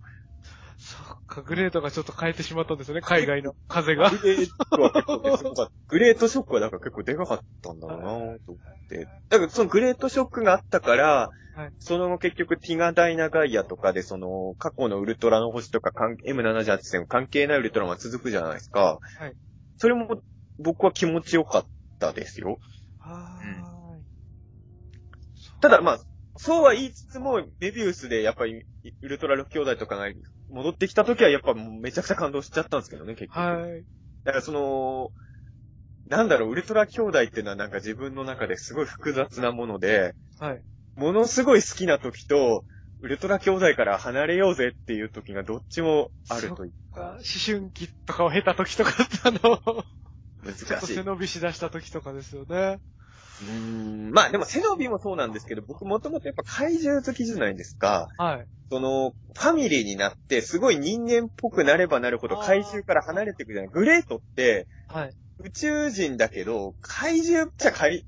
[0.79, 4.11] そっか、グレートがちょっと変えてしまったんですね、海外の風が。
[4.11, 5.71] グレートは結構でかかった。
[5.89, 9.09] グレートショックはだから結構でかかったんだろうなと思って。
[9.31, 18.99] だからそのグレートショックがあったから、はいその後結局ティガダイナガイアとかでその過去のウルトラの星とか関 M78 戦関係ないウルトラマン続くじゃないですか。
[19.19, 19.35] はい
[19.77, 20.23] それも
[20.59, 21.67] 僕は気持ちよかっ
[21.99, 22.59] たですよ。
[22.99, 24.05] はーい。
[25.61, 26.01] ただまあ、
[26.37, 28.65] そうは言いつつも、メビウスでやっぱり、
[29.03, 30.09] ウルトラ6兄弟とかが
[30.49, 33.39] 戻ってきた時はやっぱめちゃくちゃ感動しちゃったんですけどね、結局。
[33.39, 33.85] はい。
[34.25, 35.11] だからその、
[36.07, 40.63] なんだろう、ウルトラ兄弟っていうのはなんか自分の中ですごい複雑なもので、はい。
[40.97, 42.65] ものすごい好きな時と、
[43.01, 48.93] ウルトラ兄弟から離れようぜっていう時がどっちもあるというか、思春期とかを経た時とか、
[49.25, 49.85] あの、
[50.45, 50.95] ちょっと難しい。
[50.97, 52.79] 背伸びしだした時とかですよね。
[53.41, 58.09] うーんまあでも背伸びもそうなんですけど、僕もともとやっぱ怪獣好きじゃないですか。
[58.19, 58.47] はい。
[58.71, 63.71] その、ファミリーになって、すごい人間っぽくなればなるほど怪獣から離れていくじゃない。
[63.71, 65.15] グレートって、はい。
[65.39, 68.07] 宇宙人だけど、怪獣っちゃ怪、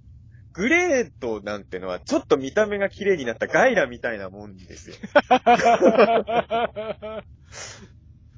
[0.55, 4.97] グレートなんてのは、ちょっと見た目が綺麗になったガイラみたいなもんですよ。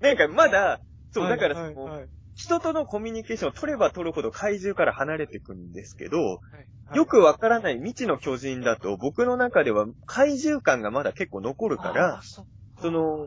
[0.01, 0.81] なんかまだ、
[1.13, 2.09] そう、だからその、はいはいはい
[2.47, 6.35] 人とのコミュニケーションを取れば取るほど怪獣から離れていくんですけど、は
[6.95, 6.97] い。
[6.97, 12.23] よくわからない未知の巨人だと、僕の中では怪獣感がまだ結構残るから
[12.81, 13.27] その、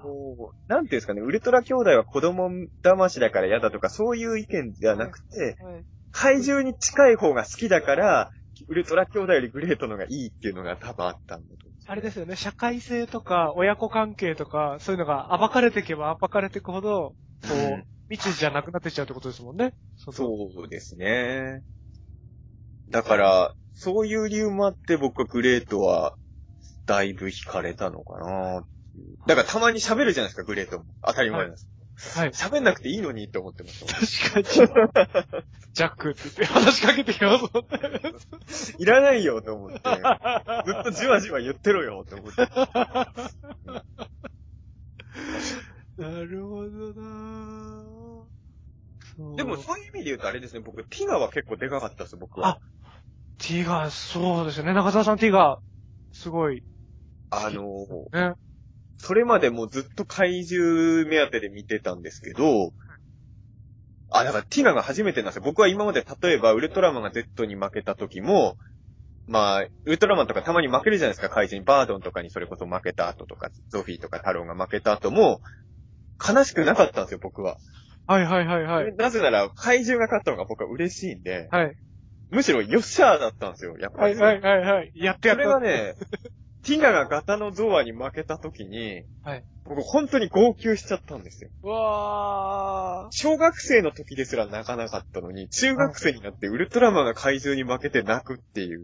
[0.67, 2.49] なんていうんですかね、ウルトラ兄弟は子供
[2.83, 5.83] 騙しだから嫌だとか、そういう意見ではなくて、はい。
[6.11, 8.31] 怪獣に近い方が好きだから、
[8.67, 11.73] ウルトラ兄弟よりグレートのがいいっていうのが多分あったんだと思う。
[11.87, 17.73] あれですよね、社会性とか、親子関係とか、そういうのが暴かれていけば暴かれていくほど、こうん。
[17.79, 19.73] う、未知じゃなくなってっちゃうってことですもんね。
[19.95, 21.61] そうですね。
[22.89, 26.15] だから、そういう理由もあって僕はグレートは、
[26.85, 28.63] だいぶ惹かれたのかな
[29.27, 30.85] だからたまに喋るじゃないですか、グレートも。
[31.05, 31.69] 当たり前です。
[32.17, 32.29] はい。
[32.31, 33.93] 喋んなくていいのにって思ってました。
[33.93, 34.45] 確かに。
[35.73, 37.69] ジャックって言って話しかけてきますもんね。
[38.79, 39.77] いらないよと思って。
[39.77, 42.41] ずっとじわじわ言ってろよって思って。
[46.01, 47.78] なるほどなぁ
[49.35, 52.47] でもそういう意味で言うとあれですね、僕、ティガは結構でかかったです、僕は。
[52.47, 52.59] あ
[53.37, 54.73] ティガー、そうですよね。
[54.73, 56.63] 中澤さんティガー、すごい。
[57.29, 57.63] あの
[58.11, 58.33] ね。
[58.97, 62.73] それまでもうずっと怪獣目当てで見てたんですけど、
[64.11, 65.43] あ、だからティガが初めてなんですよ。
[65.43, 68.57] 僕は今まで例えばウルトラマンが Z に負けた時も、
[69.27, 71.65] まあ、ウルトラマンとかたまに負けるじゃないですか、怪獣に。
[71.65, 75.39] バードンとかにそれこそ負けた後とか、ゾフィーとか太郎が負けた後も、
[76.27, 77.57] 悲しくなかったんですよ、僕は。
[78.09, 78.95] はいはいはいはい。
[78.95, 81.75] なぜなら、怪獣が勝ったのが僕は嬉しいんで、はい。
[82.31, 84.15] むしろよっしゃーだったんですよ、やっぱり。
[84.15, 84.91] はいはいはいはい。
[84.95, 85.47] やってやそった。
[85.47, 85.93] れはね、
[86.65, 89.43] ティガがガタのゾアに負けた時に、はい。
[89.63, 91.51] 僕本当に号泣しちゃったんですよ。
[91.61, 93.07] うわー。
[93.11, 98.81] 小学生の時ですら泣かなかったのに、中学生になってウルトラマンが怪獣に負けて泣くっていう。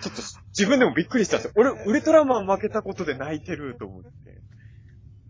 [0.00, 1.52] ちょっと自分でもびっくりしたんですよ。
[1.56, 4.08] 俺、ウルトラマン負けたことで泣いてると思って。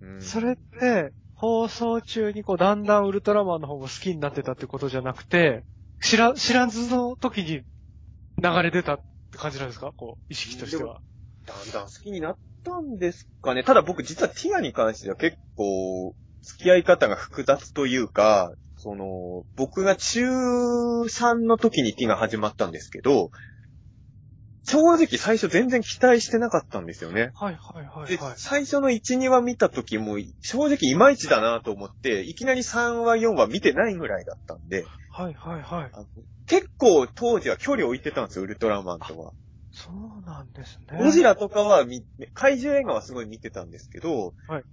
[0.03, 5.65] うんそれって、放送中にこう、だんだんウルトラマンの方が好きになってたってことじゃなくて、
[6.01, 7.63] 知ら、知らずの時に
[8.43, 9.93] 流れ出たって感じなんですか？
[9.97, 11.01] こう、意識としては。
[11.47, 13.63] だんだん好きになったんですかね。
[13.65, 20.25] ただ僕実はティガに関しては結構、付き合い方が複雑というか、その、僕が中
[21.03, 23.31] 3の時にティガ始まったんですけど、
[24.67, 27.33] 正直最初全然期待してなかったんですよね。
[27.35, 28.35] はいはいはいではい、。
[28.37, 35.93] 最初の1、2話見た時も、正直いまいちだなと思って、いきなり3話、4話見てないぐらいだったんで、はいはいはい。
[36.47, 39.33] 結構当時は距離を置いてたんですよ、ウルトラマンとは。
[39.71, 40.99] そうなんですね。
[40.99, 44.65] ゴジラとかは見、怪獣映画はすごい見てたんですけど、はい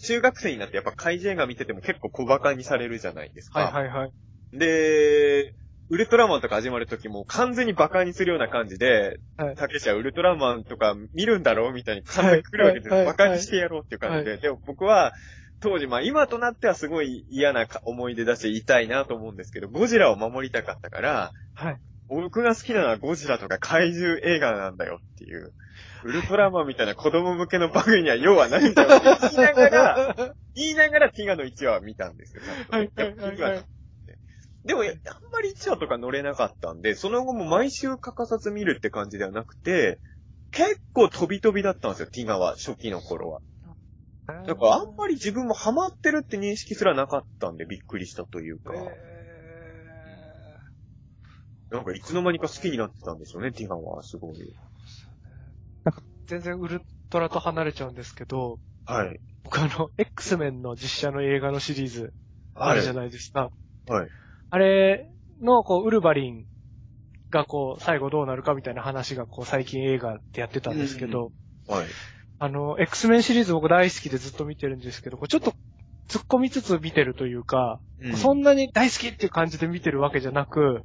[0.00, 3.60] 中学生になってやっぱ怪獣映画見てても結構小馬鹿にされるじゃないですか。
[3.60, 4.12] はいはいはい。
[4.52, 5.54] で、
[5.88, 12.90] ウルトラマンとか始まる時も完全に馬鹿にするような感じで、はいたけしはウルトラマンとか見るんだろうみたいに感じてくるわけです。
[12.90, 14.32] はいはい馬鹿にしてやろうっていう感じで。
[14.32, 15.12] はでも僕は、
[15.60, 21.76] 当時、まあ今となってはすごい嫌なか思い出だし痛いなと思うんですけど、ゴジラを守りたかったから、はい。
[22.08, 25.52] 僕が好きなのはゴジラとか怪獣映画なんだよっていう。
[26.04, 30.14] ウルトラマンみたいな子供向けの番組には要はないんだよって言いながら、
[30.54, 32.42] 言いながらティガの1話は見たんですよ。
[34.66, 34.92] でも、あんま
[35.42, 40.00] り1話とか乗れなかったんで、その後も毎週欠かさず見るって感じではなくて、
[40.50, 43.40] 結構飛び飛びだったんですよ、ティガは、初期の頃は。
[44.46, 48.74] だからあんまり自分もハマってるって認識すらなかったんでびっくりしたというか、
[51.70, 54.34] なんかいつの間にか好きになってたんでしょうね、ティガは、すごい。
[56.26, 59.20] 全然ウルトラと離れちゃうんですけど、はい。
[59.44, 62.12] 僕あの、X メンの実写の映画のシリーズ
[62.54, 63.50] あるじゃないですか。
[63.86, 64.08] はい。
[64.50, 65.08] あれ
[65.42, 66.46] の、こう、ウルヴァリン
[67.30, 71.32] がこう、最後どうなるかみたいな話がこう、最近映画でやってたんですけど、
[71.68, 71.86] はい。
[72.38, 75.52] あの、X メンシリーズ僕大好きでずっと見てるんですけど、こうちょっと
[76.08, 78.16] 突っ込みつつ見てるというか、うん。
[78.16, 80.82] そんなに大好きっていう感じで見てるわけじゃなく、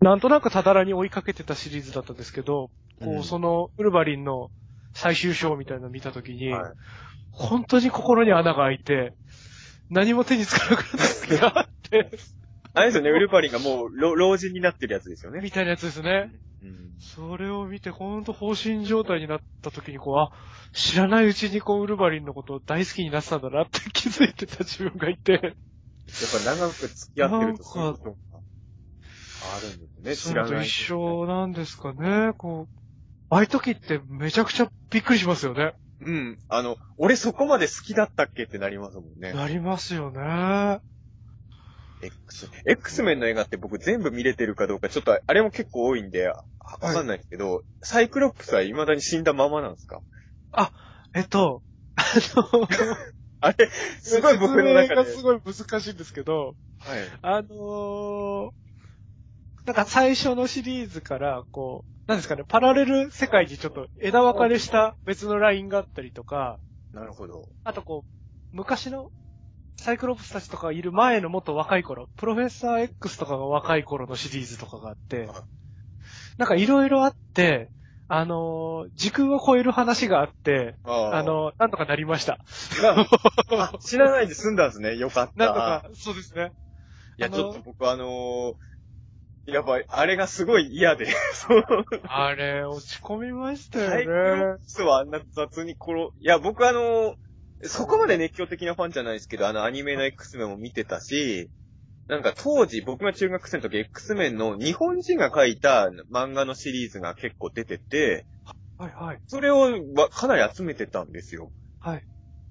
[0.00, 2.70] なんとなくただらに追いかけてたシリーズだったんですけど、
[3.02, 4.50] こうその、ウルヴァリンの
[4.92, 6.72] 最終章みたいなのを見たときに、はい。
[7.30, 9.14] 本当に心に穴が開いて、
[9.90, 12.10] 何も手につかなくなった時があって、
[12.74, 15.40] あれですよね、ウルパリンがもう老老人になってるやつですよね。
[15.40, 16.30] みたいなやつですね。
[16.62, 16.94] うん。
[16.98, 20.30] それを見て、ほんと放心状態になった時に、こう、あ、
[20.72, 25.56] 知らないうちにこう、ウルヴァリンのことを大好きになってたんだなって気づいてた自分がいて、やっぱ
[26.56, 28.16] 長く付き合ってるとそういうことが
[29.56, 30.50] あるんですね、知らない。
[30.50, 32.76] と一緒なんですかね、こう。
[33.30, 35.74] ああいう時ってめちゃくちゃびっくりしますよね。
[36.00, 36.38] うん。
[36.48, 39.32] あの、俺そこまで好きだったっけってなりますもんね。
[39.32, 40.80] なりますよね。
[42.06, 50.02] X、X メンの映画って僕全部見れてるかどうか、ちょっとあれも結構多いんで、あわかんないですけど、サイクロプスは未だに死んだままなんですか？
[51.14, 51.62] えっと、
[51.96, 52.02] あ
[52.36, 52.68] の、
[53.40, 54.94] あれ、すごい僕の中で。
[54.96, 56.98] がすごい難しいんですけど、はい。
[57.22, 58.50] あのー、
[59.66, 66.58] なんか最初のシリーズから、こう、なんですかね、パラレル世界にちょっと枝分かれした別のラインがあったりとか、
[66.92, 67.48] なるほど。
[67.62, 69.10] あとこう、昔の
[69.76, 75.44] サイクロプスたちとかがいる前のもっと若い頃、プロフェッサー X とかが若い頃のシリーズとかがあってはい、
[76.36, 77.70] なんかいろいろあって、
[78.08, 82.38] あのー時空を超える話があって、ああ、のなんとかなりました。
[83.50, 84.96] あ、知らないで済んだんですね。
[84.96, 85.46] よかった。
[85.46, 86.52] なんとか、そうですね。
[87.16, 88.54] いや、あのちょっと僕あのー
[89.46, 91.06] やっぱ、あれがすごい嫌で。
[92.06, 94.58] あれ、落ち込みましたサイクロよね。
[94.58, 97.16] プスはあんな雑に殺、いや、僕あのー
[97.66, 101.50] そこまで熱狂的なファンじゃないですけど、あのアニメの X メンも見てたし、
[102.08, 108.26] なんか当時僕が中学生の時 X メンの日本人が書いた漫画のシリーズが結構出てて、
[108.78, 109.20] はいはい。
[109.26, 111.50] それをわかなり集めてたんですよ。
[111.80, 112.04] はい。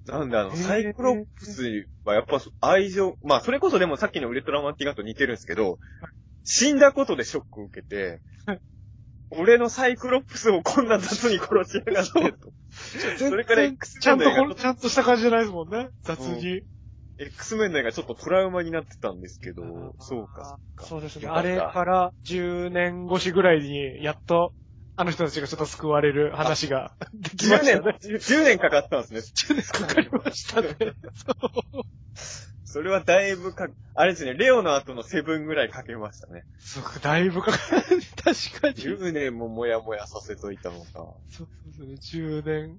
[0.06, 5.78] なんであの、サイクロプスはやっぱ愛情、まあそれこそでもさっきのウルトラマンティガと似てるんですけど、
[6.42, 8.60] 死んだことでショックを受けてはい、
[9.30, 12.52] 俺のサイクロプスをこんな雑に殺しやがってと。
[13.18, 15.88] それから X ちゃんとちゃんとした感じじゃないですもんね。
[16.02, 16.62] 雑に。
[17.18, 19.62] X メンの映画ちょっとトラウマになってたんですけど、
[20.00, 21.28] そうか、そうですね。
[21.28, 24.52] あれから10年越しぐらいに、やっと、
[24.96, 27.98] あの人たちがちょっと救われる話が できま10年、したね。
[28.14, 29.20] 10年かかったんですね。
[29.20, 30.68] 10年かかりましたね。
[31.14, 36.44] それはだいぶか、あれですね、レオの後のセブンぐらいかけましたね。
[36.58, 37.82] そうだいぶかかる。
[38.22, 38.74] 確かに。
[38.74, 40.84] 10年ももやもやさせといたのか。
[41.30, 42.78] そうですね、10年。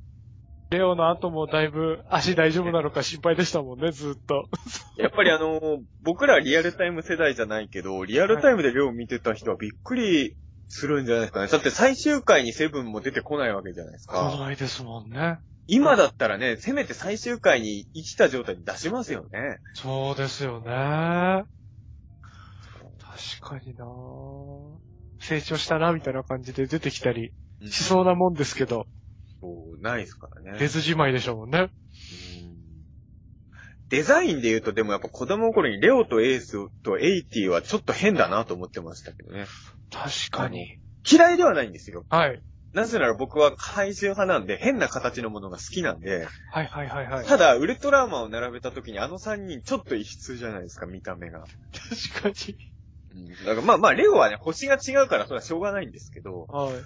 [0.71, 4.49] レオの後もだいぶ足大丈夫なのか心配でしたもんね、ずっと。
[4.97, 10.35] やっぱりあの、僕らリアルタイム世代じゃないけど、リアルタイムでレオ見てた人はびっくり
[10.67, 11.47] するんじゃないですかね。
[11.47, 14.37] だって最終回にセブンも出てこないわけじゃないです来か。
[14.39, 15.37] ないですもんね。
[15.67, 19.59] 今だったらね、せめて最終回に生きた状態に出しますよね。
[19.73, 21.45] そうですよね。
[23.41, 23.85] 確かにな
[25.19, 27.33] 成長したな、みたいな感じで出てきたり
[27.69, 28.87] しそうなもんですけど、
[29.41, 29.47] そ
[29.77, 30.59] う、ないですからね。
[30.59, 31.59] 別じまいでしょうもんね。
[31.59, 31.69] うん
[33.89, 39.45] デザインで言うと、でもやっぱ子供の頃にレオとエースとエイティはちょっと変だなと思ってましたけどね。
[39.91, 40.79] 確かに。
[41.09, 42.03] 嫌いではないんですよ。
[42.09, 42.41] はい。
[42.75, 47.25] なぜなら僕は怪獣派なんで変な形のものが好きなんで、はいはいはいはい。
[47.25, 51.45] ただウルトラマンを並べた時にあの3人ちょっと異質じゃないですか、見た目が。
[52.11, 52.29] 確か
[53.15, 53.35] に。
[53.45, 56.83] だからまあまあ、レオはね、星が違うからそれはしょうがないんですけど、はい。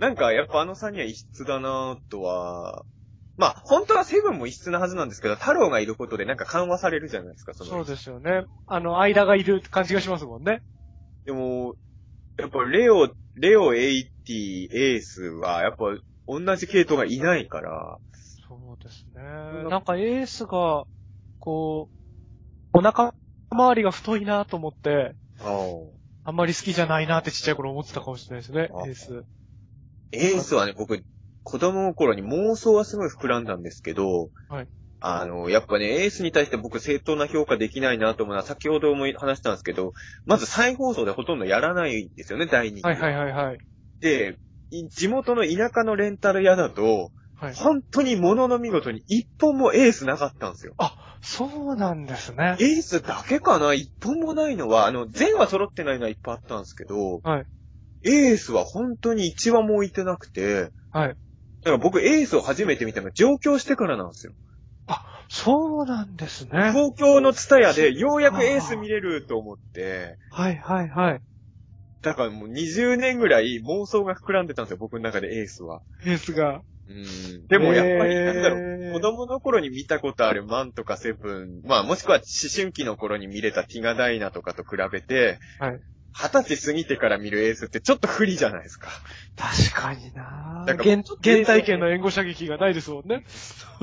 [0.00, 2.84] なんかやっぱあの3人は異質だなとは、
[3.36, 7.70] まあ本当はセブンも異質なはずなんですけど、太郎がいることでなんか緩和されるじゃないですか、その。
[7.70, 8.44] そうですよね。
[8.66, 10.62] あの、間がいる感じがしますもんね。
[11.26, 11.76] でも、
[12.38, 15.84] やっぱレオ、レオ、エイティ、エースは、やっぱ
[16.26, 17.98] 同じ系統がいないから、
[18.48, 19.22] そうですね。
[19.68, 20.84] なんかエースが、
[21.38, 21.88] こ
[22.74, 23.14] う、お腹
[23.50, 25.68] 周りが太いなと思って、あ
[26.24, 29.24] あんまり好きじゃないなってちっちゃい頃思ってたかもしれないですねあ、エース。
[30.12, 31.02] エースはね、僕、
[31.42, 34.68] 子供の頃に妄想はすごい膨らんだんですけど、はい
[35.00, 39.92] あの、やっぱね、エースに対して僕正当な評価できないなと思うのは、先ほども話したんですけど、
[40.24, 42.82] まず再放送でほとんどやらないんですよね、第2期。
[42.82, 43.58] はいはいはいはい。
[44.00, 44.38] で、
[44.70, 47.54] い地元の田舎のレンタル屋だと、はい。
[47.54, 50.74] 本当に物の見事に一本もエースなかったんですよ。
[51.20, 52.56] そうなんですね。
[52.60, 53.74] エースだけかな？
[53.74, 57.46] 一本もないのは、あの、全は揃ってないのはいっぱいあったんですけど、はい。
[58.04, 61.08] エースは本当に一話も置いてなくて、はい。
[61.08, 61.16] だか
[61.72, 64.32] ら僕エースを初めて見たのは上京してからなんですよ。
[65.28, 66.70] そうなんですね。
[66.70, 71.20] 東京のツタヤでようやくエース見れると思って、はいはいはい。
[72.06, 75.82] だからもう20年ぐらい妄想が膨らんでたんですよ、僕の中でエースは。
[76.04, 76.62] エースが。
[76.88, 77.46] うん。
[77.48, 85.80] でもやっぱり、なんだろう、子供の頃に見たことあるマンとかセブン、まあもしくは思春期の頃に見れたティガダイナとかと比べて、はい。
[86.12, 88.88] 二十歳過ぎてから見るエースってちょっと不利じゃないですか。
[89.36, 93.24] 確かにななんか原、原体験の援護射撃がないですもんね。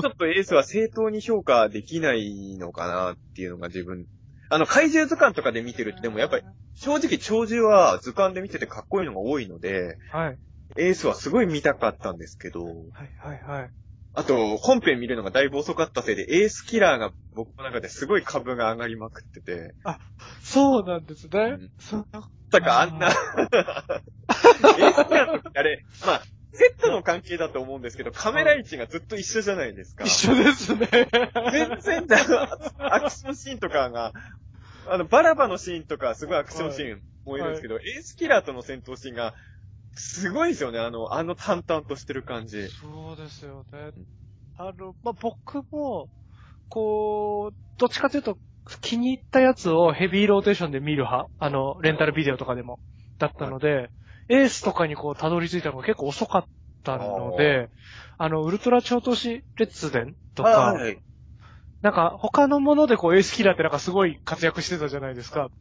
[0.02, 4.06] ちょっとエースは正当に評価できないのかなっていうのが自分。
[4.54, 6.44] あの、怪獣図鑑とかで見てると、でもやっぱり、
[6.76, 10.38] 正直長寿は図鑑で見ててかっこいいのが多いので、はい。
[10.78, 12.76] エースはすごい見たかったんですけど、はい
[13.18, 13.70] はいはい。
[14.14, 19.74] あと、本編見るのがだいぶ遅かったせいで、エースキラーが僕の中ですごい株が上がりまくってて、
[20.44, 21.40] そうなんですね。
[21.40, 22.06] うんそ
[22.52, 26.24] だからあんな、エースキラーってあれ、まあ、
[26.54, 30.04] セットの関係だと思うんですけど、カメラ位置がずっと一緒じゃないですか。
[30.04, 30.88] 一緒ですね。
[31.52, 32.18] 全然だ、
[32.78, 34.14] アクションシーンとかが、
[34.90, 39.34] あの、バラバのシーンとかすごいアクションシーン燃えるんですけど、エースキラーとの戦闘シーンが、
[39.96, 42.68] すごいですよね、あの、あの淡々としてる感じ。
[42.68, 43.92] そうですよね。
[44.58, 46.10] あの、まあ、僕も、
[46.70, 48.38] こう、どっちかというと、
[48.82, 52.80] 気に入ったやつをヘビーローテーションで見る派あの、レンタルビデオとかでも。
[53.20, 53.92] だったので、
[54.30, 56.46] エースとかにこう、たどり着いたのが結構遅かっ
[56.84, 57.70] たので、
[58.18, 61.00] あの、ウルトラ超都市列伝とか、はい。
[61.84, 65.52] なんか他のものでこう、エースキラーってなんかすごい活躍してたじゃないですか。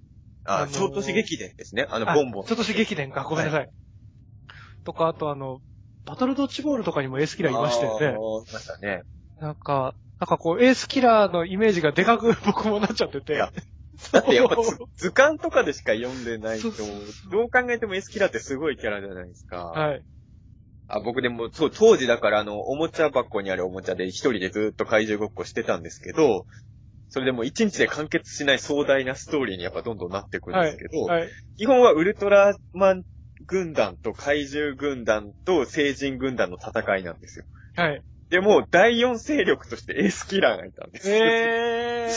[0.44, 1.86] ああ、のー超都市劇伝ですね。
[1.90, 2.44] あの、あボンボン。
[2.46, 3.70] ちょっと刺激伝か、ごめんなさい。
[4.84, 5.60] とか、あとあの、
[6.06, 8.06] バトルドッジボールとかにもエースキラーいましたよね。
[8.06, 9.02] いましたね。
[9.40, 13.34] なんか、なんかこう、エースキラーのイメージがでかく僕もなっちゃってて。
[13.34, 13.50] いや
[14.12, 16.68] だってやっぱそう図図鑑とかでしか読んでないと
[17.30, 19.56] どう考えてもエースキラーってすごいキャラじゃないですか。
[19.56, 20.04] はい。
[20.88, 26.46] あ僕でも、そう、当時だからあの、おもちゃ箱にあるおもちゃで一人でずっと怪獣ごっこしてたんですけど、
[27.08, 31.28] それでもう一日で完結しない壮大なストーリーにやっぱどんどんなってくるんですけど、はい。
[31.58, 33.02] 基本はウルトラマン
[33.46, 37.44] 軍団と怪獣軍団と聖人軍団の戦いなんですよ。
[37.76, 38.02] はい。
[38.30, 41.16] でも、第四勢力としてエースキラーがいたんですよ。
[41.16, 42.08] え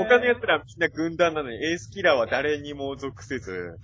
[0.00, 0.02] ー。
[0.02, 3.78] 他の奴らはみんな軍団なのに、エースキラーは誰にも属せず、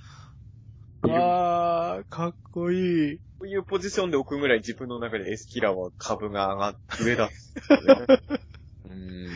[1.03, 3.21] あー、かっこいい。
[3.41, 7.37] こういうポジションで置くぐらい自分の中でエースキラーは株が上がって上だっね。
[8.85, 9.29] うん。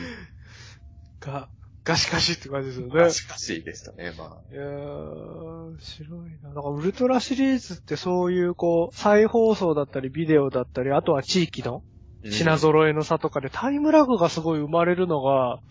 [1.19, 1.49] が、
[1.83, 3.09] ガシガシって感じですよね。
[3.09, 4.53] しかしでしたね、まあ。
[4.53, 6.49] いやー、白いな。
[6.53, 11.81] なんかウルトラシリーズってそういうこう、再放送だったりビデオだったり、あとは地域の
[12.29, 15.61] 品揃えの差とかでタイムラグがすごい生まれるのが。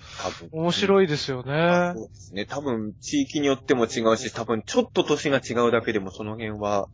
[0.51, 0.73] 面い。
[0.73, 1.93] 白いですよね。
[1.95, 2.47] そうですね。
[2.47, 6.89] 多分、地域によっても違うし、多分、ちょっと年が違うだけでもその辺は、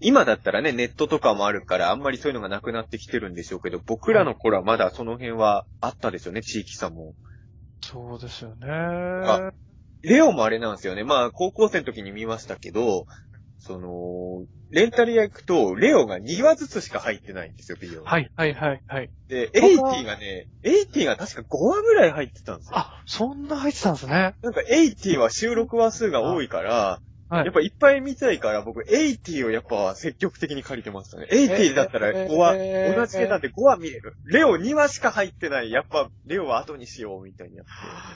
[0.00, 7.14] 今だったらね、ネットとかもあるから、あんまりそういうのがなくなってきてるんでしょうけど、僕らの頃はまだその辺はあったですよね、地域差も。
[7.80, 8.68] そうですよね。
[8.68, 9.52] あ
[10.02, 11.02] レオもあれなんですよね。
[11.02, 13.06] まあ、高校生の時に見ましたけど、
[13.58, 18.04] その、レンタル屋行くと、レオが2話ずつしか入ってないんですよ、ビデオ。
[18.04, 19.10] はい、はい、はい、はい。
[19.28, 22.78] で、エイティがね、エイティが確か5話ぐらい入ってたんですよ。
[22.78, 24.34] あ、そんな入ってたんですね。
[24.42, 31.26] なんかエイティは収録話数が多いから、はいやっぱいっぱい見たいから、僕、エイティをやっぱ積極的に借りてましたね。
[31.30, 34.16] エイティだったら5話、えー同じ系なんで5話見れる。
[34.24, 35.72] レオ2話しか入ってない。
[35.72, 37.66] やっぱ、レオは後にしよう、みたいにやっ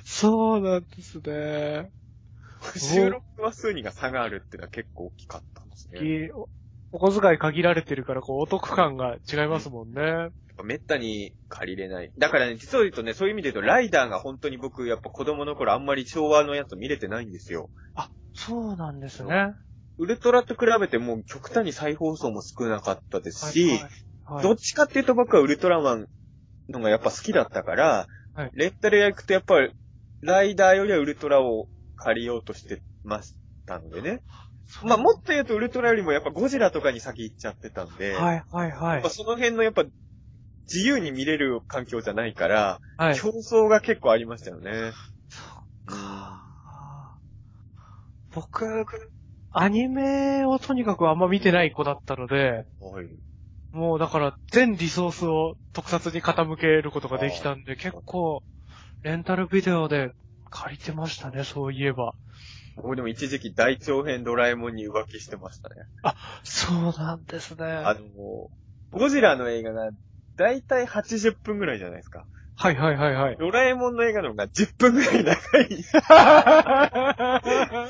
[0.05, 1.23] そうなんですね。
[1.23, 2.79] て。
[2.79, 6.31] 収録話数にが差があるっていうのは結構大きかったんですね。
[6.33, 6.49] お
[6.93, 10.31] お小遣い限られてるから、こう、お得感が違いますもんね。
[10.61, 12.13] ぱめったに借りれない。
[12.19, 17.71] だからね、実を言うとね、そういう意味で言うと、ライダーが本当に僕、やっぱ子供の頃あんまり昭和のやつ見れてないんですよ。
[17.95, 19.55] あ、そうなんですね。
[19.99, 23.91] ウルトラと比べてもう極端に再放送も少なかったですし、はいはい
[24.43, 26.07] どっちかっていうと僕はウルトラマン
[26.69, 29.73] のがやっぱ好きだったから、はいレンタル屋行くとやっぱり、
[30.21, 31.67] ライダーよりはウルトラを
[31.97, 33.35] 借りようとしてまし
[33.67, 34.23] たのでね。
[34.85, 39.11] まあもっと言うとウルトラよりもやっぱゴジラとかに先行っちゃってたんで、はい、はい、はいやっぱ。
[39.11, 39.85] その辺のやっぱ
[40.63, 43.19] 自由に見れる環境じゃないから、はい。
[43.19, 44.93] 競争が結構ありましたよね。
[45.87, 46.41] か
[48.33, 48.87] 僕、
[49.51, 53.09] アニメをとにかくあんま見てない子だったので、はい。
[53.73, 58.43] もうだから全リソースを特撮に傾けることができたんで、結構、
[59.03, 60.13] レンタルビデオで
[60.51, 62.15] 借りてましたね、そういえば。
[62.77, 65.75] 僕でも一時期大長編ドラえもんに浮気してましたね。
[66.45, 67.65] そうなんですね。
[67.65, 68.01] あの、
[68.93, 69.91] ゴジラの映画が
[70.37, 72.27] だいたい80分ぐらいじゃないですか。
[72.57, 73.37] はいはいはいはい。
[73.39, 75.85] ドラえもんの映画の方が10分ぐらい長い。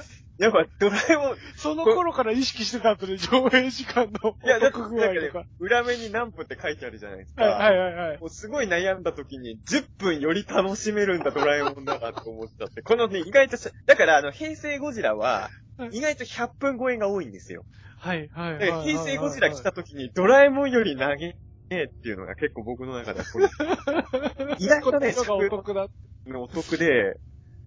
[0.40, 7.44] やっぱドラえもん、その頃から意識してたんですね、上映時間のいや、だってなんかね裏目に何分って書いてあるじゃないですか。
[7.44, 8.18] はいはいはいはい。
[8.18, 12.80] もうすごい悩んだ時に、10分より楽しめるんだ、ドラえもんだなと思っちゃって。
[12.80, 17.64] このね、意外とし、だからあの、平成ゴジラはは、い意外と100分超えが多いんですよ。
[17.98, 21.36] はいはいはいだから平成ゴジラ来た時に、ドラえもんより投げね
[21.70, 23.48] えっていうのが結構僕の中ではこれ
[24.58, 25.88] 意外とねお得だ。
[26.34, 27.18] お得で、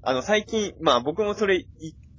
[0.01, 1.67] あの、最近、まあ僕もそれ、い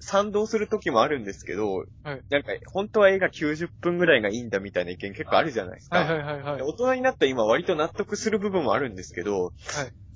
[0.07, 5.99] 賛同する時もあるんですけど、はいなんか、本当は映画90分ぐらいがいいんだみたいな意見結構あるじゃないですか。
[5.99, 6.63] はいはいはいはい。
[6.63, 9.53] 大人になった今割と納得する部分もあるんですけど、はい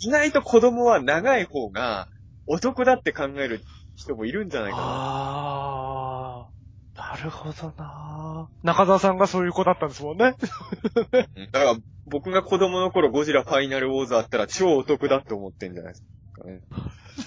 [0.01, 2.09] 意外と子供は長い方が
[2.47, 3.64] お得だって考える
[3.97, 10.36] 人もいるんじゃないかあー、なるほどな中澤さんがそういう子だったんですもんね。
[11.51, 11.76] だから
[12.07, 16.61] 僕が子供の頃ゴジラファイナルウォーズあったら超お得だって思ってんじゃないですかね。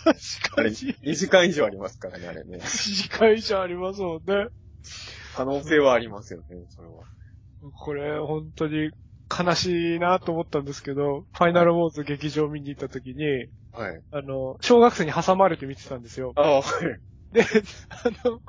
[0.04, 0.70] 確かに。
[1.04, 2.60] 2時間以上ありますからね、あれね。
[2.60, 4.48] 時間以上ありますもんね。
[5.36, 7.04] 可能性はありますよね、それは。
[7.74, 8.92] これ、本当に
[9.30, 14.02] 悲しいなと思ったんですけど、ファイナルウォーズ劇場見に行った時に、はい。
[14.12, 16.34] あの、小学生に挟まれて見てたんですよ。
[16.36, 17.02] ああ、はい。
[17.32, 17.46] で、
[18.04, 18.42] あの、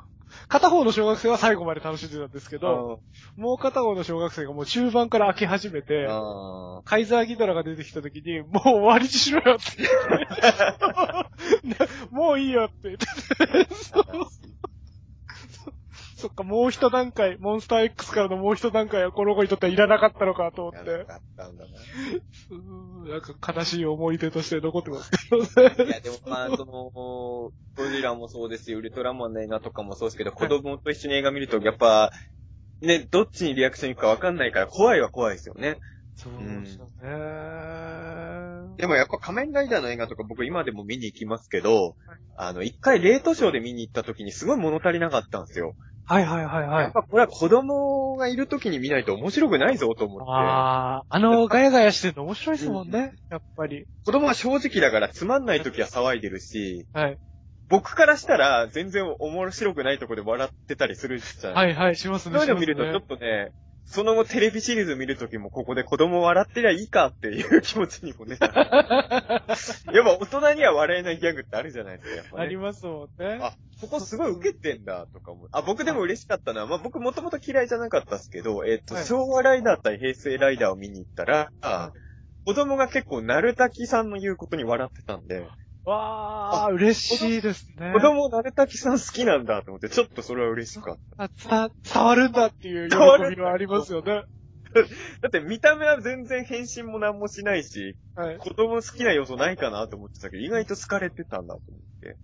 [0.47, 3.01] 片方の小学生は最後まで楽しんでたんですけど、
[3.35, 9.83] もう片方の小学生がもう中盤から飽き始めて、あカイザーギドラが出てきた時に、もう終わりにしろよって、
[12.11, 13.05] もういいよって言って、
[16.23, 20.81] そっか、もう一段階、モンスター X からのもう一段階はこの子にとってはいらなかったのかと思あ。
[20.81, 21.71] ってやな、かったんだな。
[22.51, 25.85] うんなんか悲しい思い出として残ってますけどね。
[25.85, 32.13] いや、でもまあ、その、ゴジラもそうですし、ウルトラマンの映画とかもそうですけど、子供と一緒に映画見ると、やっぱ、
[32.81, 35.79] ね、どっちにリアクションいくかわかんないから、怖いは怖いですよね。
[36.15, 37.09] そうですよね。
[38.77, 41.95] でもやっぱ仮面ライダーの映画とか僕今でも見に行きますけど、
[42.35, 45.75] あの、一回レートショーで見に行った時にすごい物足りなかったんですよ。
[46.05, 46.83] はいはいはいはい。
[46.83, 50.25] やっぱこれは子供がいる時に見ないと面白くないぞと思って。
[50.27, 53.85] ああ、あのガヤガヤしてるの面白いですもんね、やっぱり。
[54.05, 57.17] 子供は正直だからつまんない時は騒いでるし、はい。
[57.69, 62.37] 僕からしたら全然面白くないとこで笑ってたりするじゃないはいはい、しますね。
[62.37, 63.51] そういうの見るとちょっとね、
[63.85, 68.37] その後テレビシリーズ見るときもここで子供笑ってりゃいいかっていう気持ちにもね。
[68.41, 69.47] やっぱ
[70.19, 72.43] 大人には笑えないギャグってあるじゃないですか、やっぱね。
[72.43, 73.39] ありますもんね。
[73.41, 75.47] あ、ここすごい受けてんだとかも。
[75.51, 81.91] あ、僕でも嬉しかったのは、まあ僕もともと嫌いじゃなかったですけど、えっ、と、はい昭和ライダー対平成ライダーを見に行ったら、あ
[82.45, 85.47] 子供が結構、なるたきさんの言うことに笑ってたんで、
[85.85, 87.91] わあ、嬉しいですね。
[87.93, 91.23] 子供なるたきさん好きなんだと思って、ちょっとそれは嬉しかった。
[91.23, 92.95] あ伝伝わるんだっていう喜
[93.35, 94.23] びはありますよね。
[95.21, 98.37] だって見た目は全然変身も何もしないし、はい。
[98.37, 102.17] 子供好きな要素ないかなと思ってたけど、意外と好かれてたんだと思って。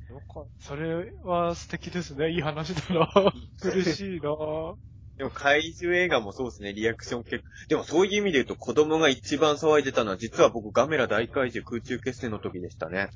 [0.60, 2.32] それは素敵ですね。
[2.32, 3.34] いい話だな。
[3.64, 4.32] 嬉しいな
[5.18, 7.43] でも怪獣映画もそうですね、リアクション結構。
[7.68, 13.10] でもそういう意味で言うと子供が一番騒いでたのは実は僕ガメラ大怪獣空中決戦の時でしたね。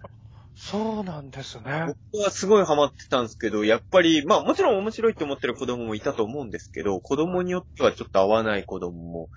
[0.56, 1.94] そうなんですね。
[2.12, 9.30] 僕はすごいハマってたんですけど、やっぱり、まあもちろん面白いって思ってる子供もいたと思うんですけど、子供によってはちょっと合わない子供も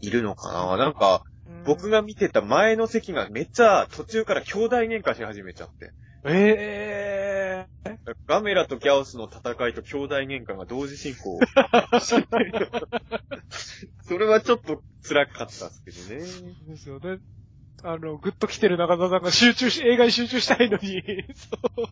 [0.00, 1.22] いるのかななんか、
[1.64, 5.92] 僕が、が見てた前の席がめっちゃ途中から兄弟喧嘩し始めちゃって。
[6.24, 7.96] ええ
[8.28, 11.40] ガメラとギャオスの戦いと兄弟喧嘩が同時進行。
[14.02, 16.26] それはちょっと辛かったですけどね。
[16.66, 17.18] ー、ですよね。
[17.82, 21.02] あの、ぐっと来てる中田さんが集中し、映画に集中したいのに、
[21.34, 21.86] そう。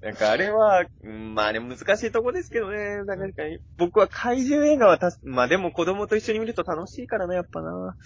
[0.00, 3.04] なんかあれは、うんまあね、難しいとこですけどね。
[3.04, 3.42] なんか
[3.78, 7.96] 僕は怪獣映画はたす、まあでも子供と一緒に見ると楽しいからな、やっぱな。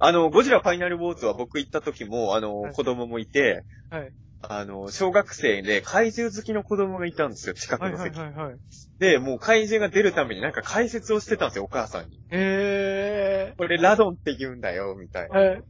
[0.00, 4.12] あの、ゴジラファイナルウォーズは僕行った時も、あの、はい子供もいて、はい。
[4.48, 8.18] あの、小学生で怪獣好きの子供がいたんですよ、近くはいはいの席。
[8.18, 8.56] はいはい。
[8.98, 12.20] で、もう怪獣が出るためになんか解説をしてたんですよ、お母さんに。
[12.30, 15.40] えこれラドンって言うんだよ、みたいー、な。
[15.40, 15.62] はい。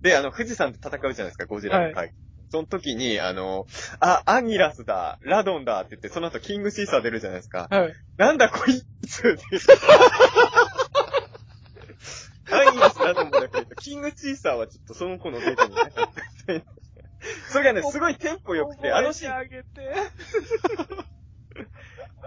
[0.00, 2.12] で、あの、富士山で戦うじゃないですか、ゴジラの回。
[2.48, 3.66] その時に、あの、
[3.98, 7.66] あ、アンギラスだ、ラドンだって言って、その後キングシーサー出るじゃないですか。
[7.70, 7.94] はい。
[8.16, 9.42] なんだこいつって。
[12.48, 16.02] アンギラス、ラドンもだけど、キングシーサーはちょっとその子のデータになかった。
[17.50, 19.32] それがね、すごいテンポ良くて、あのシーン、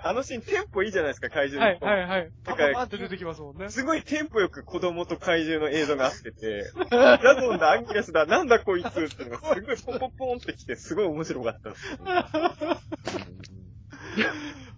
[0.04, 1.86] あのシーンテンポいいじゃないですか、怪獣の。
[1.86, 2.32] はい、はい、はい。
[2.43, 3.70] パだからパパって出てきますもんね。
[3.70, 11.97] すごいテンポよく子供と怪獣の映像が合ってて、 ラゾンだ、アンギラスだ、なんだこいつってのがすごいポンポンポンってきて、すごい面白かったです、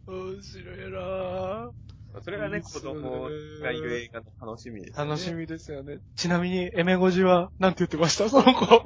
[0.08, 1.72] 面白いなぁ。
[2.22, 3.30] それがね、子供
[3.62, 5.06] がいる映画の楽しみです、ね。
[5.06, 6.00] 楽しみですよね。
[6.16, 8.28] ちなみに、エメゴジは、なんて言ってました？
[8.28, 8.84] その子。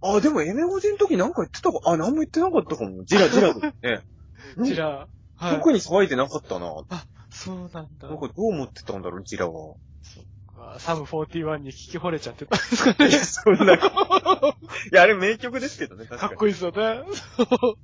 [0.00, 3.04] あ、でもエメゴジの時なんか言ってたか、あ、なんも言ってなかったかも。
[3.04, 4.00] ジラジラですね。
[4.64, 5.08] ジラ。
[5.36, 5.56] はい。
[5.56, 6.72] 特に騒いでなかったな。
[7.30, 8.20] そうなんだなん。
[8.20, 9.74] かどう思ってたんだろう、ジラは。
[10.56, 13.08] あサム41に聞き惚れちゃってたんですかね。
[13.10, 13.74] いや、そんな。
[13.74, 13.78] い
[14.92, 16.28] や、あれ名曲ですけどね、確かに。
[16.30, 16.76] かっこいいですよね。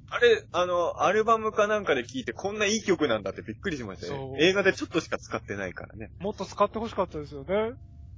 [0.08, 4.46] あれ、あの、アルバムかなんかで聴いてこんないい曲なんだってびっくりしましたそうね。
[4.46, 6.10] 映画でちょっとしか使ってないからね。
[6.20, 7.72] もっと使ってほしかったですよね。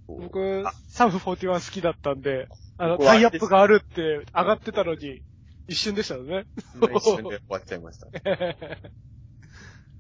[0.06, 5.22] 僕、サム41好きだったんで、あの、タイアップがあるって上がってたのに、
[5.66, 6.44] 一瞬でしたよね。
[6.94, 8.08] 一瞬で終わっちゃいました。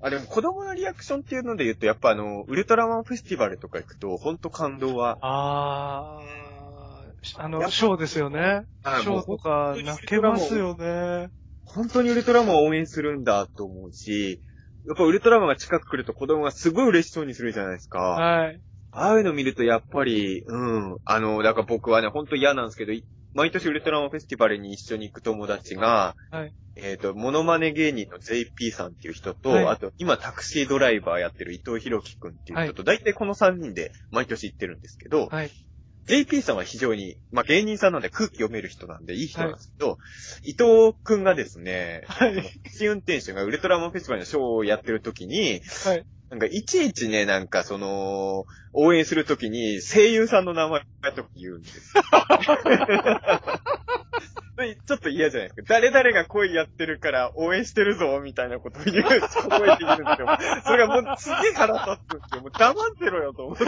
[0.02, 5.16] あ、でも子供のリアクションっていうので言うと、やっぱあの、ウルトラマンフェスティバルとか行くと、ほんと感動は。
[5.22, 8.66] あー、あの、ショーですよね。
[8.82, 11.30] はいショーとか泣けますよね。
[11.64, 14.42] 本当にウルトラマンを応援するんだと思うし、
[14.84, 18.00] やっぱウルトラマンが近く来ると子供がすごい嬉しそうにするじゃないですか。
[18.00, 18.60] はい。
[18.90, 20.96] ああいうの見るとやっぱり、うん。
[21.04, 35.50] あの、だから僕はね、ほんと嫌なんですけど、い毎年ウルトラマンフェスティバルに一緒に行く友達が、はいえっ、と、モノマネ芸人の JP さんっていう人と、はいあと、今タクシードライバーやってる伊藤博樹くんっていう人と、大体この3人で毎年行ってるんですけど、はい。
[36.06, 39.98] JP さんは非常に、まあ、芸人さんなんで空気読める人なんでいい人なんですけど、
[40.42, 42.32] 伊藤くんがですね、はい。
[42.80, 46.06] 運転手がウルトラマンフェスティバルのショーをやってる時に、はい。
[46.32, 50.80] なんか、いちいちね、なんか、その、応援するときに、声優さんの名前
[51.14, 52.02] とか言うんですよ。
[54.86, 55.74] ちょっと嫌じゃないですか。
[55.74, 59.14] 誰々が恋やってるから応援してるぞ、みたいなことを言う、覚
[59.72, 60.38] えているんですよ。
[60.64, 62.40] それがもうすげえ腹立つんですよ。
[62.40, 63.64] もう黙ってろよと思って。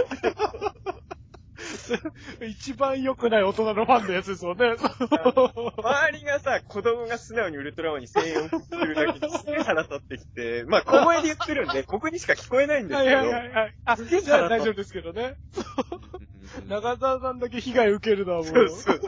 [2.46, 4.76] 一番良くない大人のファンのやつですよね。
[4.78, 13.16] 周りがさ、子供が素直にウルトラマンに声援を送ってるだけですげえ腹立ってきて、まあ小声で言ってるんで、 僕にしか聞こえないんですけど。
[13.16, 13.74] はいはいはいはい。
[13.84, 15.36] あ、じゃあ大丈夫ですけどね。
[15.56, 16.24] うん
[16.68, 18.44] 長澤さんだけ被害受けるのはもう。
[18.44, 19.02] そうそう。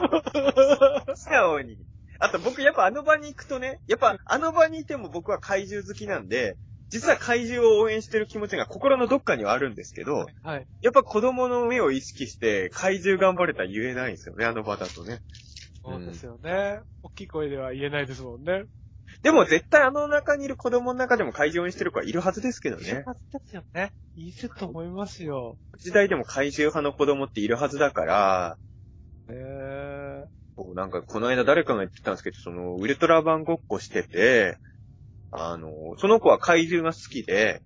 [1.15, 1.77] 素直に。
[2.19, 6.57] あと僕やっぱあの場に行くとね、やっぱあの場にいても僕は怪獣好きなんで、
[6.89, 10.67] 実は怪獣を応援してる気持ちが心のどっかにはあるんですけど、はい。
[10.81, 15.19] やっぱ子供の目を意識して怪獣頑張れたら言えないんですよね、あの場だとね。
[15.83, 16.79] そうですよね。
[17.03, 18.65] 大きい声では言えないですもんね。
[19.23, 22.83] でも絶対あの中にいる子供の中でも怪獣を応援してる子はいるはずですけどね。
[22.83, 22.93] で
[23.45, 23.93] すよね。
[24.15, 25.57] いると思いますよ。
[25.79, 28.57] 時代でも怪獣派の子供っているはずだから、
[29.29, 30.25] え
[30.57, 34.57] こうなんか、この間誰かが言ってたんですけど、その、ウルトラマンごっこしてて、
[35.31, 37.61] あの、その子は怪獣が好きで、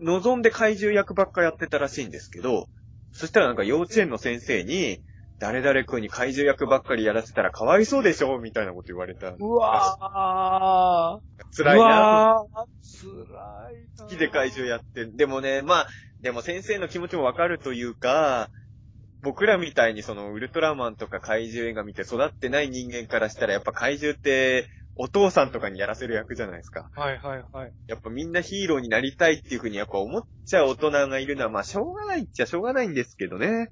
[0.00, 2.66] 望んで怪獣役ばっかやってたらしいんですけど、
[3.12, 5.02] そしたらなんか幼稚園の先生に、
[5.38, 9.30] 誰々君に怪獣役ばっかりやらせたらかわいそうでしょみたいなこと言われた。
[9.30, 9.36] ー。
[9.40, 11.56] うわー。
[11.56, 12.44] 辛いうな。
[13.00, 14.04] 辛いな。
[14.04, 15.06] 好きで怪獣やって。
[15.06, 15.86] でもね、まあ、
[16.20, 18.50] でも先生の気持ちもわかるというか、
[19.22, 26.90] 僕らみたいにそのウルトラマンとか怪獣映画見て育ってない人間からしたらやっぱ怪獣ってお父さんとかにやらせる役じゃないですか。
[26.94, 27.72] はいはいはい。
[27.86, 33.70] やっぱみんなヒーローになりたいっていうふうにやっぱ思っちゃう大人がいるのはまあしょうがないっちゃしょうがないんですけどね。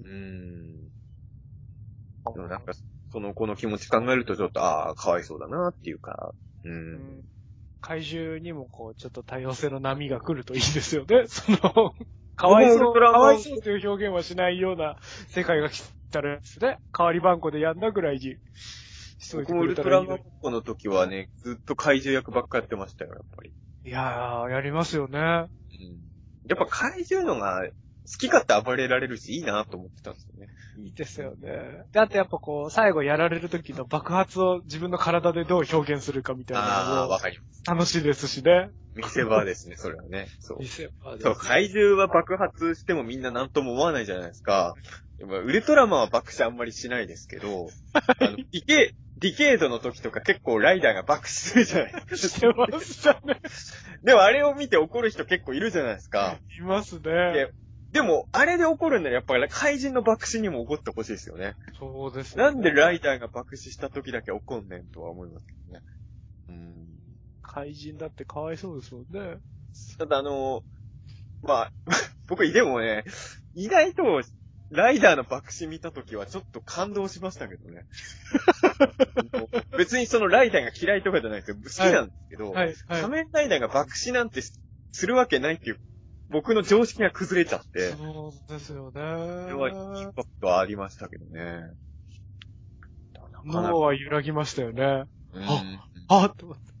[0.00, 0.88] うーん。
[2.34, 2.72] でもなんか、
[3.10, 6.32] その子の気持ち考えるとちょっと、ああ、かわいそうだなっていうか、
[6.64, 6.68] う。
[6.68, 7.24] うんん
[7.80, 11.26] 怪獣にもこう、ちょっと多様性の波が来るといいですよね。
[11.28, 11.94] その、
[12.36, 14.96] かわいそう、かわいそうという表現はしないような
[15.28, 16.78] 世界が来たらですね。
[16.96, 18.36] 代わり番号でやんだぐらいに
[19.34, 23.52] 僕もウルトラマンごっこの時はね、ずっと怪獣役ばっかやってましたよ、やっぱり。
[23.84, 25.18] いやー、やりますよね。
[25.18, 25.48] うん。
[26.48, 27.62] やっぱ怪獣のが
[28.04, 30.48] 好き勝手暴れられるし、いいなと思ってたんですよね。
[30.84, 31.84] いいですよね。
[31.92, 37.62] で、あとやっぱこう、最後やられる時の爆発を自分の体でどう表現するかみたいなああ、のもわかります。
[37.64, 38.70] 楽しいですしね。
[38.94, 40.28] 見せ場ですね、それはね。
[40.40, 40.66] そう見。
[40.66, 44.74] せ場ですそう、怪獣は爆発してもみんな何とも思わないじゃないですか。
[45.20, 53.40] ウルトラマンは爆死あんまりしないですけど、あの、 ディケ、ディケードの時とか結構ライダーが爆死するじゃないですしてましたね。
[54.02, 56.40] でもあれを見て怒る人結構いるじゃないですか。
[56.58, 57.52] いますねで。
[57.92, 61.54] でも、あれで怒るんならやっぱり怪人の爆死にも怒ってほしいですよね。
[61.78, 62.42] そうですね。
[62.42, 65.84] なんでライダーが爆死した時だけ怒んねんとは思いますけどね。
[66.48, 66.86] うん。
[67.42, 69.36] 怪人だってかわいそうですもんね。
[74.72, 77.84] ライダーの爆死見たときはちょっと感動しましたけどね。
[79.76, 81.56] 別にそのライダーが嫌いとかじゃないですよ。
[81.56, 83.02] 好きなんですけど、はい、はい。
[83.02, 84.60] 仮面ライダーが爆死なんてす
[85.06, 85.80] るわけないっていう、
[86.30, 88.92] 僕の常識が崩れちゃって、そうですよね。
[88.92, 88.98] そ
[89.48, 89.68] れは
[90.00, 91.60] インパクトはありましたけどね。
[93.44, 95.04] 脳は揺らぎましたよね。
[95.34, 96.72] うんあっと思って。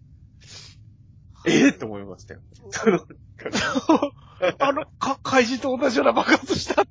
[1.46, 2.40] ええと思いましたよ。
[4.58, 6.84] あの、か、怪人と同じような爆発した。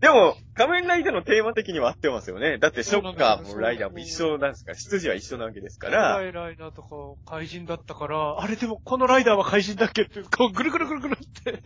[0.00, 2.58] でも、仮面ライダーのテーマ的には合ってますよね。
[2.58, 6.88] だってショッカーもライダーも一緒なんですから、出自は一緒なわけですかラら、イライナーとか
[7.30, 11.62] 怪人だったから、あれでもこのライダーは怪人だっけって、こうぐるぐるぐるぐるって、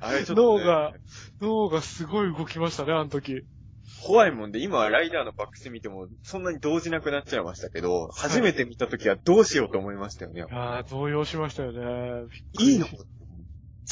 [0.00, 0.92] あれちょっと、ね、脳が、
[1.40, 3.44] 脳がすごい動きましたね、あの時。
[4.04, 10.38] 怖いもんで、今はライダーの爆死見ても、そんなに動じなくなっちゃいましたけど、初めて見た時はどうしようと思いましたよね。
[10.38, 12.28] いやー、動揺しましたよね。
[12.58, 12.86] いいの？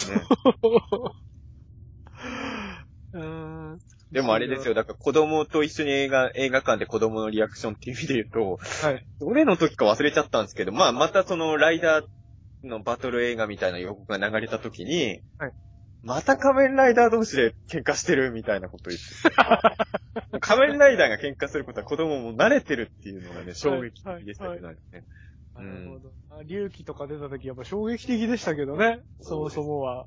[0.07, 0.23] びっくね。
[4.13, 9.07] でもあれですよ、だから子供と一緒に映画、映画館で子供のリアクションっていう意味で言うと、はい。
[9.21, 12.07] どれの時か忘れちゃったんですけど、まあまたそのライダー
[12.67, 15.53] のバトル映画みたいな予告が流れた時に、はい
[16.03, 20.41] また仮面ライダー同士で喧嘩してるみたいなこと言って。
[20.41, 24.77] 仮面ライダーが喧嘩することは子供も慣れてるっていうのがね、衝撃的でしたけどね。
[25.61, 26.13] なるほど。
[26.31, 29.01] あ龍騎とか出た時やっぱ衝撃的でしたけどね。
[29.21, 30.07] そもそもは。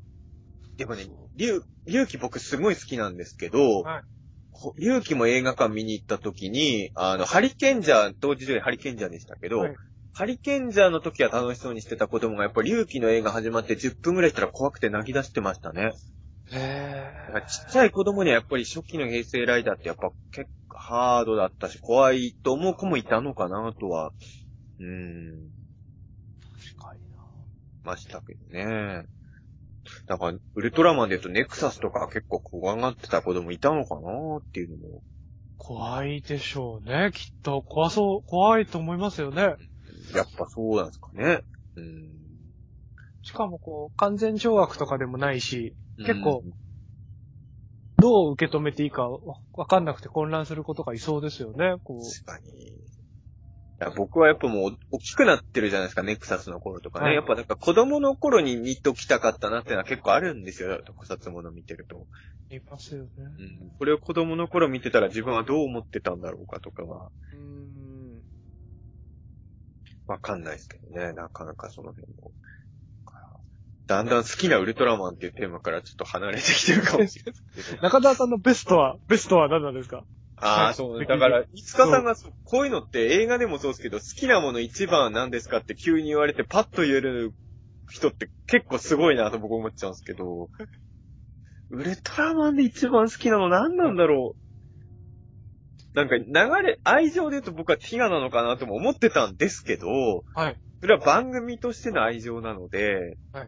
[0.77, 4.03] でもね、竜、竜騎僕すごい好きなんですけど、はい
[4.55, 9.75] ほ竜騎も映画館見に行った時に、あの、ハリケンジャー、当時上映ハリケンジャーでしたけど、はい
[10.15, 15.91] ハリケンジャーの時は楽しそうにしてた子供がやっぱり竜騎の映画始まって10分ぐらいしたら怖くて泣き出してましたね。
[16.51, 24.11] へだからちっちゃい子供にはやっぱり初期の平成ライダーってやっぱ結構ハードだったし怖いと思う子もいたのかなとは、
[24.83, 25.49] うーん、
[26.75, 27.17] 確かにな。
[27.83, 29.05] ましたけどね。
[30.07, 35.03] だから、ウルトラマンで言うとネクサスとか結構怖がってた子供いたのかなっていうのも。
[35.57, 37.61] 怖いでしょうね、きっと。
[37.61, 39.55] 怖そう、怖いと思いますよね。
[40.13, 41.43] やっぱそうなんですかね。
[41.77, 42.13] うん。
[43.21, 46.53] しかもこう、完全懲悪とかでもないし、結構うん
[48.03, 52.01] どう受け止めていいかわわかんなくて混乱することがいそうですよね、こう。
[52.01, 52.73] 確かに。
[53.91, 57.05] 僕はやっぱもう、大きくなってるじゃないですか、ネクサスの頃とかね。
[57.05, 62.07] はいやっぱなんか子供の頃に見ときたかったなっていうのは結構あるんですよ、特撮もの見てると。
[62.49, 63.09] いますよね。
[63.17, 63.71] うん。
[63.77, 68.23] これを子供の頃見てたら自分はどう思ってたんだろうかとかは、うーん。
[70.07, 72.31] わかんないですけどね、なかなかその辺も。
[73.85, 77.77] だんだん好きなウルトラマンっていうテーマからちょっと離れてきてるかもしれないけど。
[77.83, 80.05] 中澤さんのベストは、ベストは何なんですか？
[80.37, 81.05] ああ、はいそうね。
[81.05, 87.33] だから、 いつかさんがそうこういうのって映画でもそうですけど、好きなもの一番は何ですかって急に言われてパッと言える
[87.89, 90.49] 人って結構すごいなと僕思っちゃうんですけど、
[91.69, 95.97] ウルトラマンで一番好きなの何なんだろう。
[95.97, 99.87] なんか流れ、愛情で言うと僕はティガなのかなとも思ってたんですけど、
[100.33, 100.57] はい。
[100.81, 103.47] それは番組としての愛情なので、はい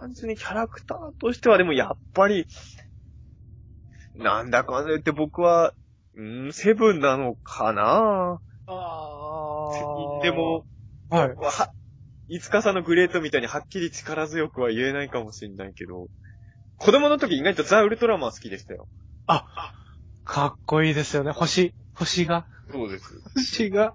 [0.00, 2.46] 単純にキャラクターとしてはでもやっぱり、
[4.18, 5.72] なんだかんだ言って僕は、
[6.14, 8.40] うーん、セブンなのかな？
[8.66, 9.68] あ
[10.22, 10.66] でも、
[11.08, 11.28] はい。
[11.36, 11.72] は、
[12.26, 16.08] いつかさんのグレートみたいにはっきり力強くは言えないかもしれないけど、
[16.76, 18.88] 子供の時意外とザ・ウルトラマン好きでしたよ。
[19.26, 19.46] あ、
[20.24, 21.30] かっこいいですよね。
[21.30, 23.22] 星、星が、そうです。
[23.34, 23.94] 星が。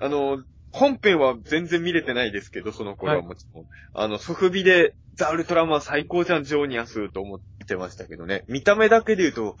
[0.00, 3.66] あの、本編は全然見れてないですけど、その頃はもちろん。
[3.94, 8.44] あの、ソフビで、ザ・ウルトラマン最高じゃん、ジョーニアスと思ってましたけどね。
[8.48, 9.56] 見た目だけで言うと、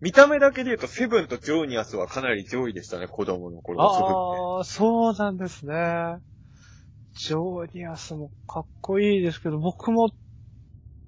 [0.00, 4.08] 見た目だけで言うと、セブンとジョーニアスはかなり上位でしたね、子供の頃ソフビ
[4.58, 6.18] ああ、そうなんですね。
[7.16, 10.10] ジョーニアスもかっこいいですけど、僕も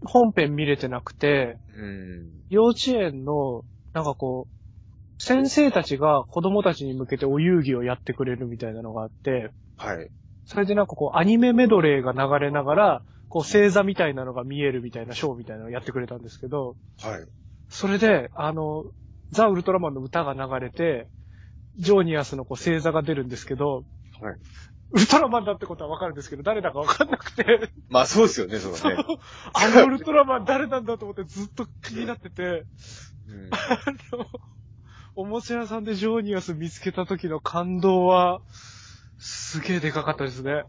[0.05, 1.59] 本編見れてなくて、で。
[1.77, 2.31] うん。
[2.49, 10.11] 幼稚園の、なんかこう、先生たちが子供たちに向けてお遊戯をやってくれるみたいなのがあって、はい。
[10.45, 17.27] それでなんかこう、アニメメドレーが流れながら、こう、星座みたいなのが見えるみたいなショーみたいなのをやってくれたんですけど、はい。
[17.69, 18.85] それで、あの、
[19.33, 21.09] ザ・ウルトラマンの歌が流れて、
[21.79, 23.85] ジョーニアスのこう星座が出るんですけど、
[24.21, 24.37] はい。
[24.93, 29.05] ウルトラマンだってことはわかるんですけど、誰だかわかんなくて、まあそうですよね、そのね。
[29.53, 32.67] あのウルトラマン誰なんだと思ってずっと気になってて、
[33.27, 33.59] うんあ
[34.17, 34.27] の、
[35.17, 38.41] おもちゃ屋さんでジョーニアス見つけた時の感動は、
[39.19, 40.65] すげえでかかったですね。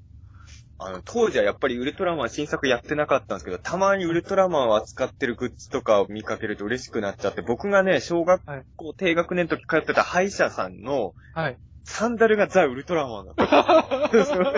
[0.79, 8.41] あの、当時はやっぱりウルトラマン新作やってなかったんですけど、たまにウルトラマンを扱ってるグッズとかを見かけると嬉しくなっちゃって、僕がね、小学
[8.75, 11.57] 校低学年の時通ってた歯医者さんのはい。
[11.89, 14.09] サンダルがザ・ウルトラマンだった。
[14.11, 14.11] そ
[14.43, 14.53] れ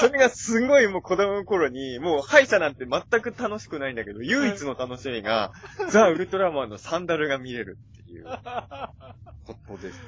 [0.00, 5.52] それがすごいもう子供の頃に、もう歯医者なんて全く楽しくないんだけど、唯一の楽しみが、
[5.88, 10.00] ザ・ウルトラマンのサンダルが見れるっていうことです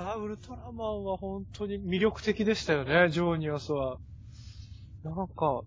[0.00, 0.12] けどね。
[0.12, 3.98] ザ・ウルトラマンは本当に魅力的でしたよね、ジョーニアスは。
[5.04, 5.62] なんか、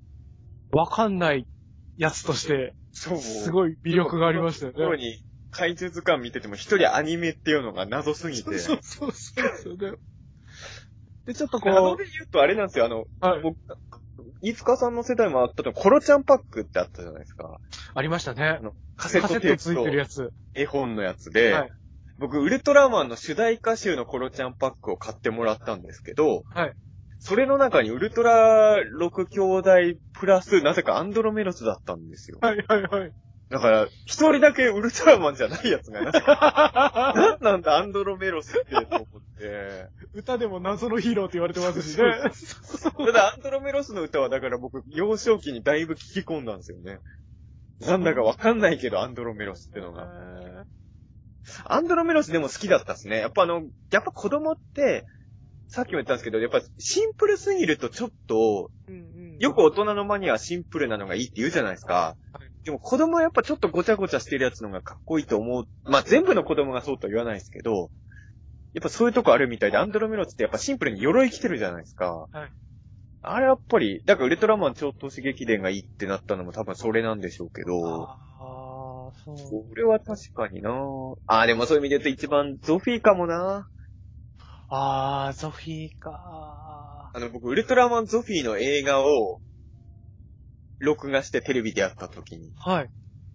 [0.72, 1.48] わかんない
[1.98, 2.76] やつとして。
[2.92, 4.78] すごい魅力がありましたよね。
[4.78, 8.58] 頃に、怪獣図鑑見てても一人アニメっていうのが謎すぎて。
[8.60, 9.98] そうそうそうでね。
[11.26, 13.58] で、ちょっと謎こで言うとあれなんですよ、あの、う、はい、僕、
[14.42, 17.60] 飯塚さんの世代もあったと、コロちゃんパックってあったじゃないですか。
[17.94, 18.60] ありましたね。
[18.98, 20.34] カセッカセットついトテープとてるやつ。
[20.54, 21.72] 絵本のやつで、はい
[22.18, 26.74] 僕、ウルトラマンの主題歌集のコロちゃんパックを買ってもらったんですけど、はい。
[27.20, 32.38] それの中にウルトラ6兄弟プラス、なぜかアンドロメロスだったんですよ。
[32.42, 33.14] はいはいはい。
[33.50, 39.88] だから、一人だけウルトラマンじゃないやつがなぜか、 なんなんだアンドロメロスってと思って。
[40.14, 42.04] 歌でも謎のヒーローって言われてますしね。
[43.06, 47.00] ただ、アンドロメロスの歌は、だから僕、幼少期にだいぶ聞き込んだんですよね。
[47.80, 50.08] なんだかわかんないけど、アンドロメロスってのが。
[51.66, 53.20] アンドロメロスでも好きだったですね。
[53.20, 55.06] やっぱあの、やっぱ子供って、
[55.68, 62.16] さっきも言ったんですけど、やっぱシンプルすぎるとちょっと、うんうんよく大人のマニアはシンプルなのがいいって言うじゃないですか。
[62.64, 65.66] でも子供はやっぱちょっとごちゃごちゃしてるやつのがかっこいいと思う。
[65.84, 67.90] まあ全部の子供がそうとは言わないですけど、
[68.74, 72.28] やっぱそういうとこあるみたいで、アンドロメロスってやっぱシンプルに鎧着てるじゃないですか。
[72.32, 72.52] はい
[73.26, 78.10] あれやっぱり、だからウルトラマン超投資劇伝がいいってなったのも多分それなんでしょうけど、
[79.26, 80.72] それは確かにな
[81.28, 83.68] ああ、でもそういう意味で言うと一番ゾフィーかもな
[84.70, 87.12] ああ、ゾフィーか。
[87.14, 89.40] あの僕、ウルトラマンゾフィーの映画を、
[90.80, 92.90] 録画してテレビでやった時に、はい。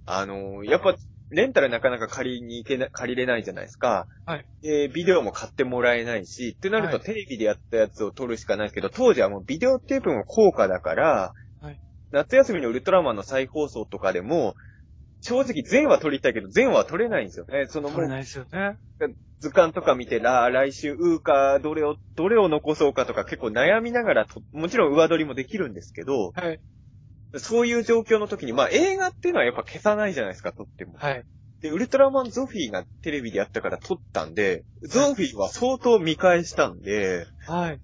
[0.04, 0.96] あのーやっぱ、
[1.30, 4.06] レンタルなかなか借りに行けな、借りれないじゃないですか。
[4.26, 4.44] はい。
[4.62, 11.78] で、ビデオも買ってもらえないし、ってなるはいとテレビでやったやつを撮るしかないですけど、当時はもうビデオテープも高価だから、はい
[12.10, 14.54] 夏休みのウルトラマンの再放送とかでも、
[15.20, 17.66] 正直全話撮りたいけど、全話は撮れないんですよね。
[17.68, 18.78] そのもう取れないですよね。
[19.40, 26.60] 図鑑とか見て、ら、来週、うーか、どれを、どれを残そうかとか結構悩みながらと、もちろん上撮りもできるんですけど、はい。
[27.36, 30.94] そういう状況の時に、まあ映画っていうのはやっぱ消さないじゃないですか、撮っても。
[30.96, 31.24] はい。
[31.60, 37.80] で、ウルトラマンゾフィーがテレビでやったから撮ったんで、ゾフィーは相当見返したんで、はい。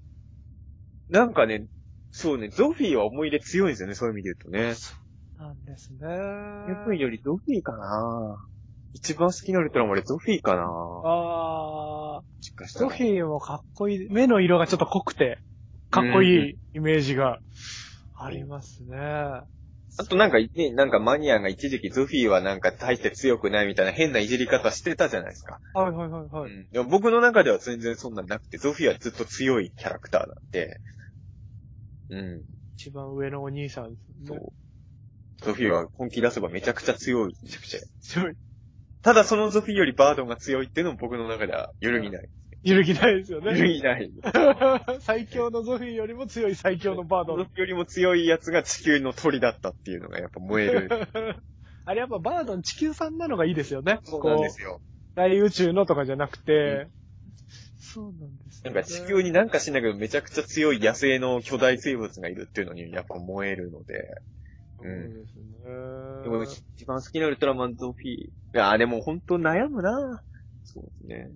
[1.08, 1.66] なんかね、
[2.10, 4.74] そうね、ゾフィーは思い入れ強いんですよね、そういう意味で言うとね。
[5.44, 5.98] なんですね。
[6.08, 8.38] やっぱりよりゾフィーかな
[8.94, 10.62] 一番好きなウルトラマン俺ゾフィーかな
[11.04, 14.08] ああ、しかしたらゾフィーもかっこいい。
[14.08, 15.38] 目の色がちょっと濃くて、
[15.90, 17.40] かっこいいイメージが
[18.16, 18.96] ありますね。
[18.96, 25.60] あとなんかね、なんかマニアが一時期ゾフィーはなんか大して強くないみたいな変ないじり方してたじゃないですか。
[25.74, 26.50] はいはいはいはい。
[26.50, 26.68] うん。
[26.72, 30.80] でも僕の中では全然そんなんなくて、ゾフィーはずっと強いキャラクターなんで。
[32.08, 32.42] うん。
[32.76, 33.96] 一番上のお兄さんね。
[34.26, 34.63] そう。
[35.38, 37.36] ゾフィーは本気出せばめちゃくちゃ強い。
[37.42, 37.80] めちゃくちゃ。
[38.00, 38.36] 強い。
[39.02, 42.28] ただそのゾフィーよりバードンが強いっていうのも僕の中では揺るぎない。
[42.64, 43.68] 揺るぎないですよ揺るね。
[43.74, 44.10] ぎない。
[45.00, 50.88] 最強のゾフィーよりも強い最強のバードゾフィーよりも強いやつが地球の鳥だったっていうのがやっぱ燃える。
[51.84, 54.00] あれやっぱバードン地球産なのがいいですよね。
[54.04, 54.80] そうなんですよ。
[55.14, 56.88] 大宇宙のとかじゃなくて。
[57.78, 58.74] そうなんですよ、ね。
[58.74, 64.22] なんか地球になんかしないけどめちゃくちゃ強い野生の巨大生物がいるっていうのにやっぱ燃えるので。
[64.84, 65.44] そうですね。
[66.24, 66.42] でも
[66.76, 68.14] 一番好きなウルトラマンゾフィー。
[68.16, 70.22] いや、でも本当悩むな
[70.62, 71.30] そうですね。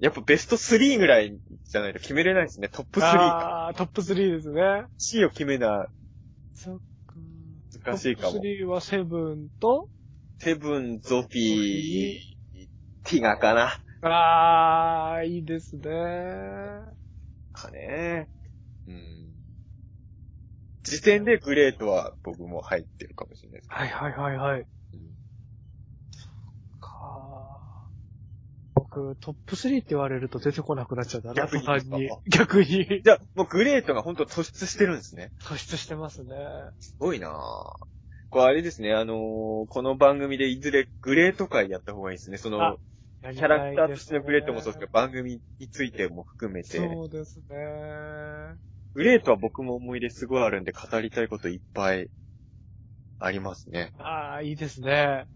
[0.00, 2.68] やっぱベスト3ぐらいじゃないと決めれないですね。
[2.68, 3.16] トップ3か。
[3.16, 4.86] ああ、トップ3ですね。
[4.98, 5.86] C を決めな、
[6.54, 7.14] そっか。
[7.84, 9.88] 難しいかもトップ3はセブンと、
[10.40, 12.18] セブン、ゾフィー、
[13.04, 13.80] ティガかな。
[14.02, 15.84] ああ、いいですね。
[17.52, 18.28] かね。
[18.34, 18.41] うん。
[20.82, 23.70] 時点でグレートは僕も入ってるかもしれないです。
[23.70, 24.60] はいはいはいはい。
[24.60, 24.66] うん
[26.80, 27.62] か
[28.74, 32.10] 僕、トップ3って言われると出てこなくなっちゃうんだな、逆に。
[32.26, 33.02] 逆に。
[33.04, 35.30] じゃあ、もうグレートが本当突出してるんですね。
[35.42, 36.34] 突出してますね。
[36.80, 37.32] すごいなぁ。
[38.30, 42.38] これあれですね、あのーこの番組でいずれグレート会やった方がいいですね。
[42.38, 42.76] そのあ、
[43.22, 48.56] キャラクターとしてのグレートもそうですけど、番組についても含めて、そうですね。
[48.94, 52.08] グレートは僕も思い出すごいあるんで語りたいこといっぱい
[53.18, 53.94] ありますね。
[53.98, 55.26] ああ、いいですね。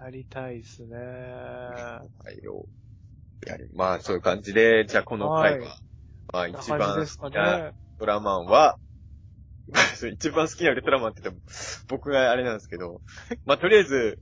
[0.00, 0.96] 語りたいですね。
[0.96, 2.66] はいよ。
[3.46, 5.78] やりまあ、そういう感じで、じゃあこの回は、
[6.32, 7.72] はいまあ一番好きなウね。
[7.72, 8.78] ルトラマンは、
[10.12, 11.42] 一番好きなウルトラマンって言っても、
[11.88, 13.02] 僕があれなんですけど、
[13.44, 14.18] まあとりあえず、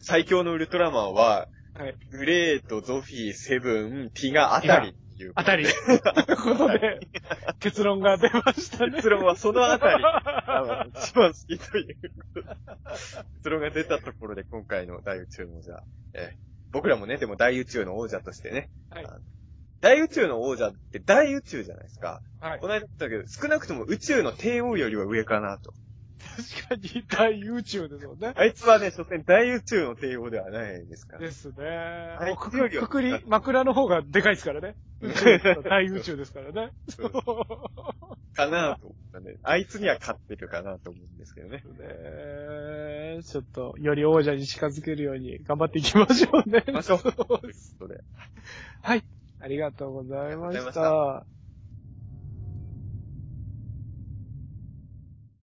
[0.00, 1.98] 最強のウルトラマンは、はい。
[2.10, 5.32] グレート、ゾフィー、セブン、ティガあたりいう。
[5.34, 5.64] あたり。
[5.64, 6.00] という
[6.36, 7.08] ことで、
[7.60, 8.96] 結論が出ましたね。
[8.96, 10.04] 結論はそのあたり。
[10.04, 11.96] あの一番好きという。
[13.38, 15.82] 結論が出たところで今回の大宇宙の王者。
[16.14, 18.70] えー僕らもね、でも大宇宙の王者としてね。
[18.90, 19.06] はい
[19.80, 22.20] 大宇宙の王者って大宇宙じゃないですか。
[22.38, 22.68] はいこ。
[22.68, 25.72] の間言ったけど、少なくとも宇宙の帝王よりは上かなと。
[26.20, 28.32] 確かに大宇宙ですもんね。
[28.36, 31.20] あいつはね、所詮大宇宙の帝王ではないですから。
[31.20, 31.54] ですね。
[32.22, 34.76] いもうくくくくり、枕の方がでかいですからね。
[35.00, 36.72] 宇宙の大宇宙ですからね。
[36.88, 37.10] そう
[38.34, 39.36] かなと思ったね。
[39.42, 41.62] あいつには勝ってるかなと思うんですけどね。
[43.16, 46.64] ねちょっと、より王者に近づけるように頑張っていきましょうね。
[46.72, 46.98] ましょう。
[48.82, 49.04] はい。
[49.38, 51.26] ありがとうございました。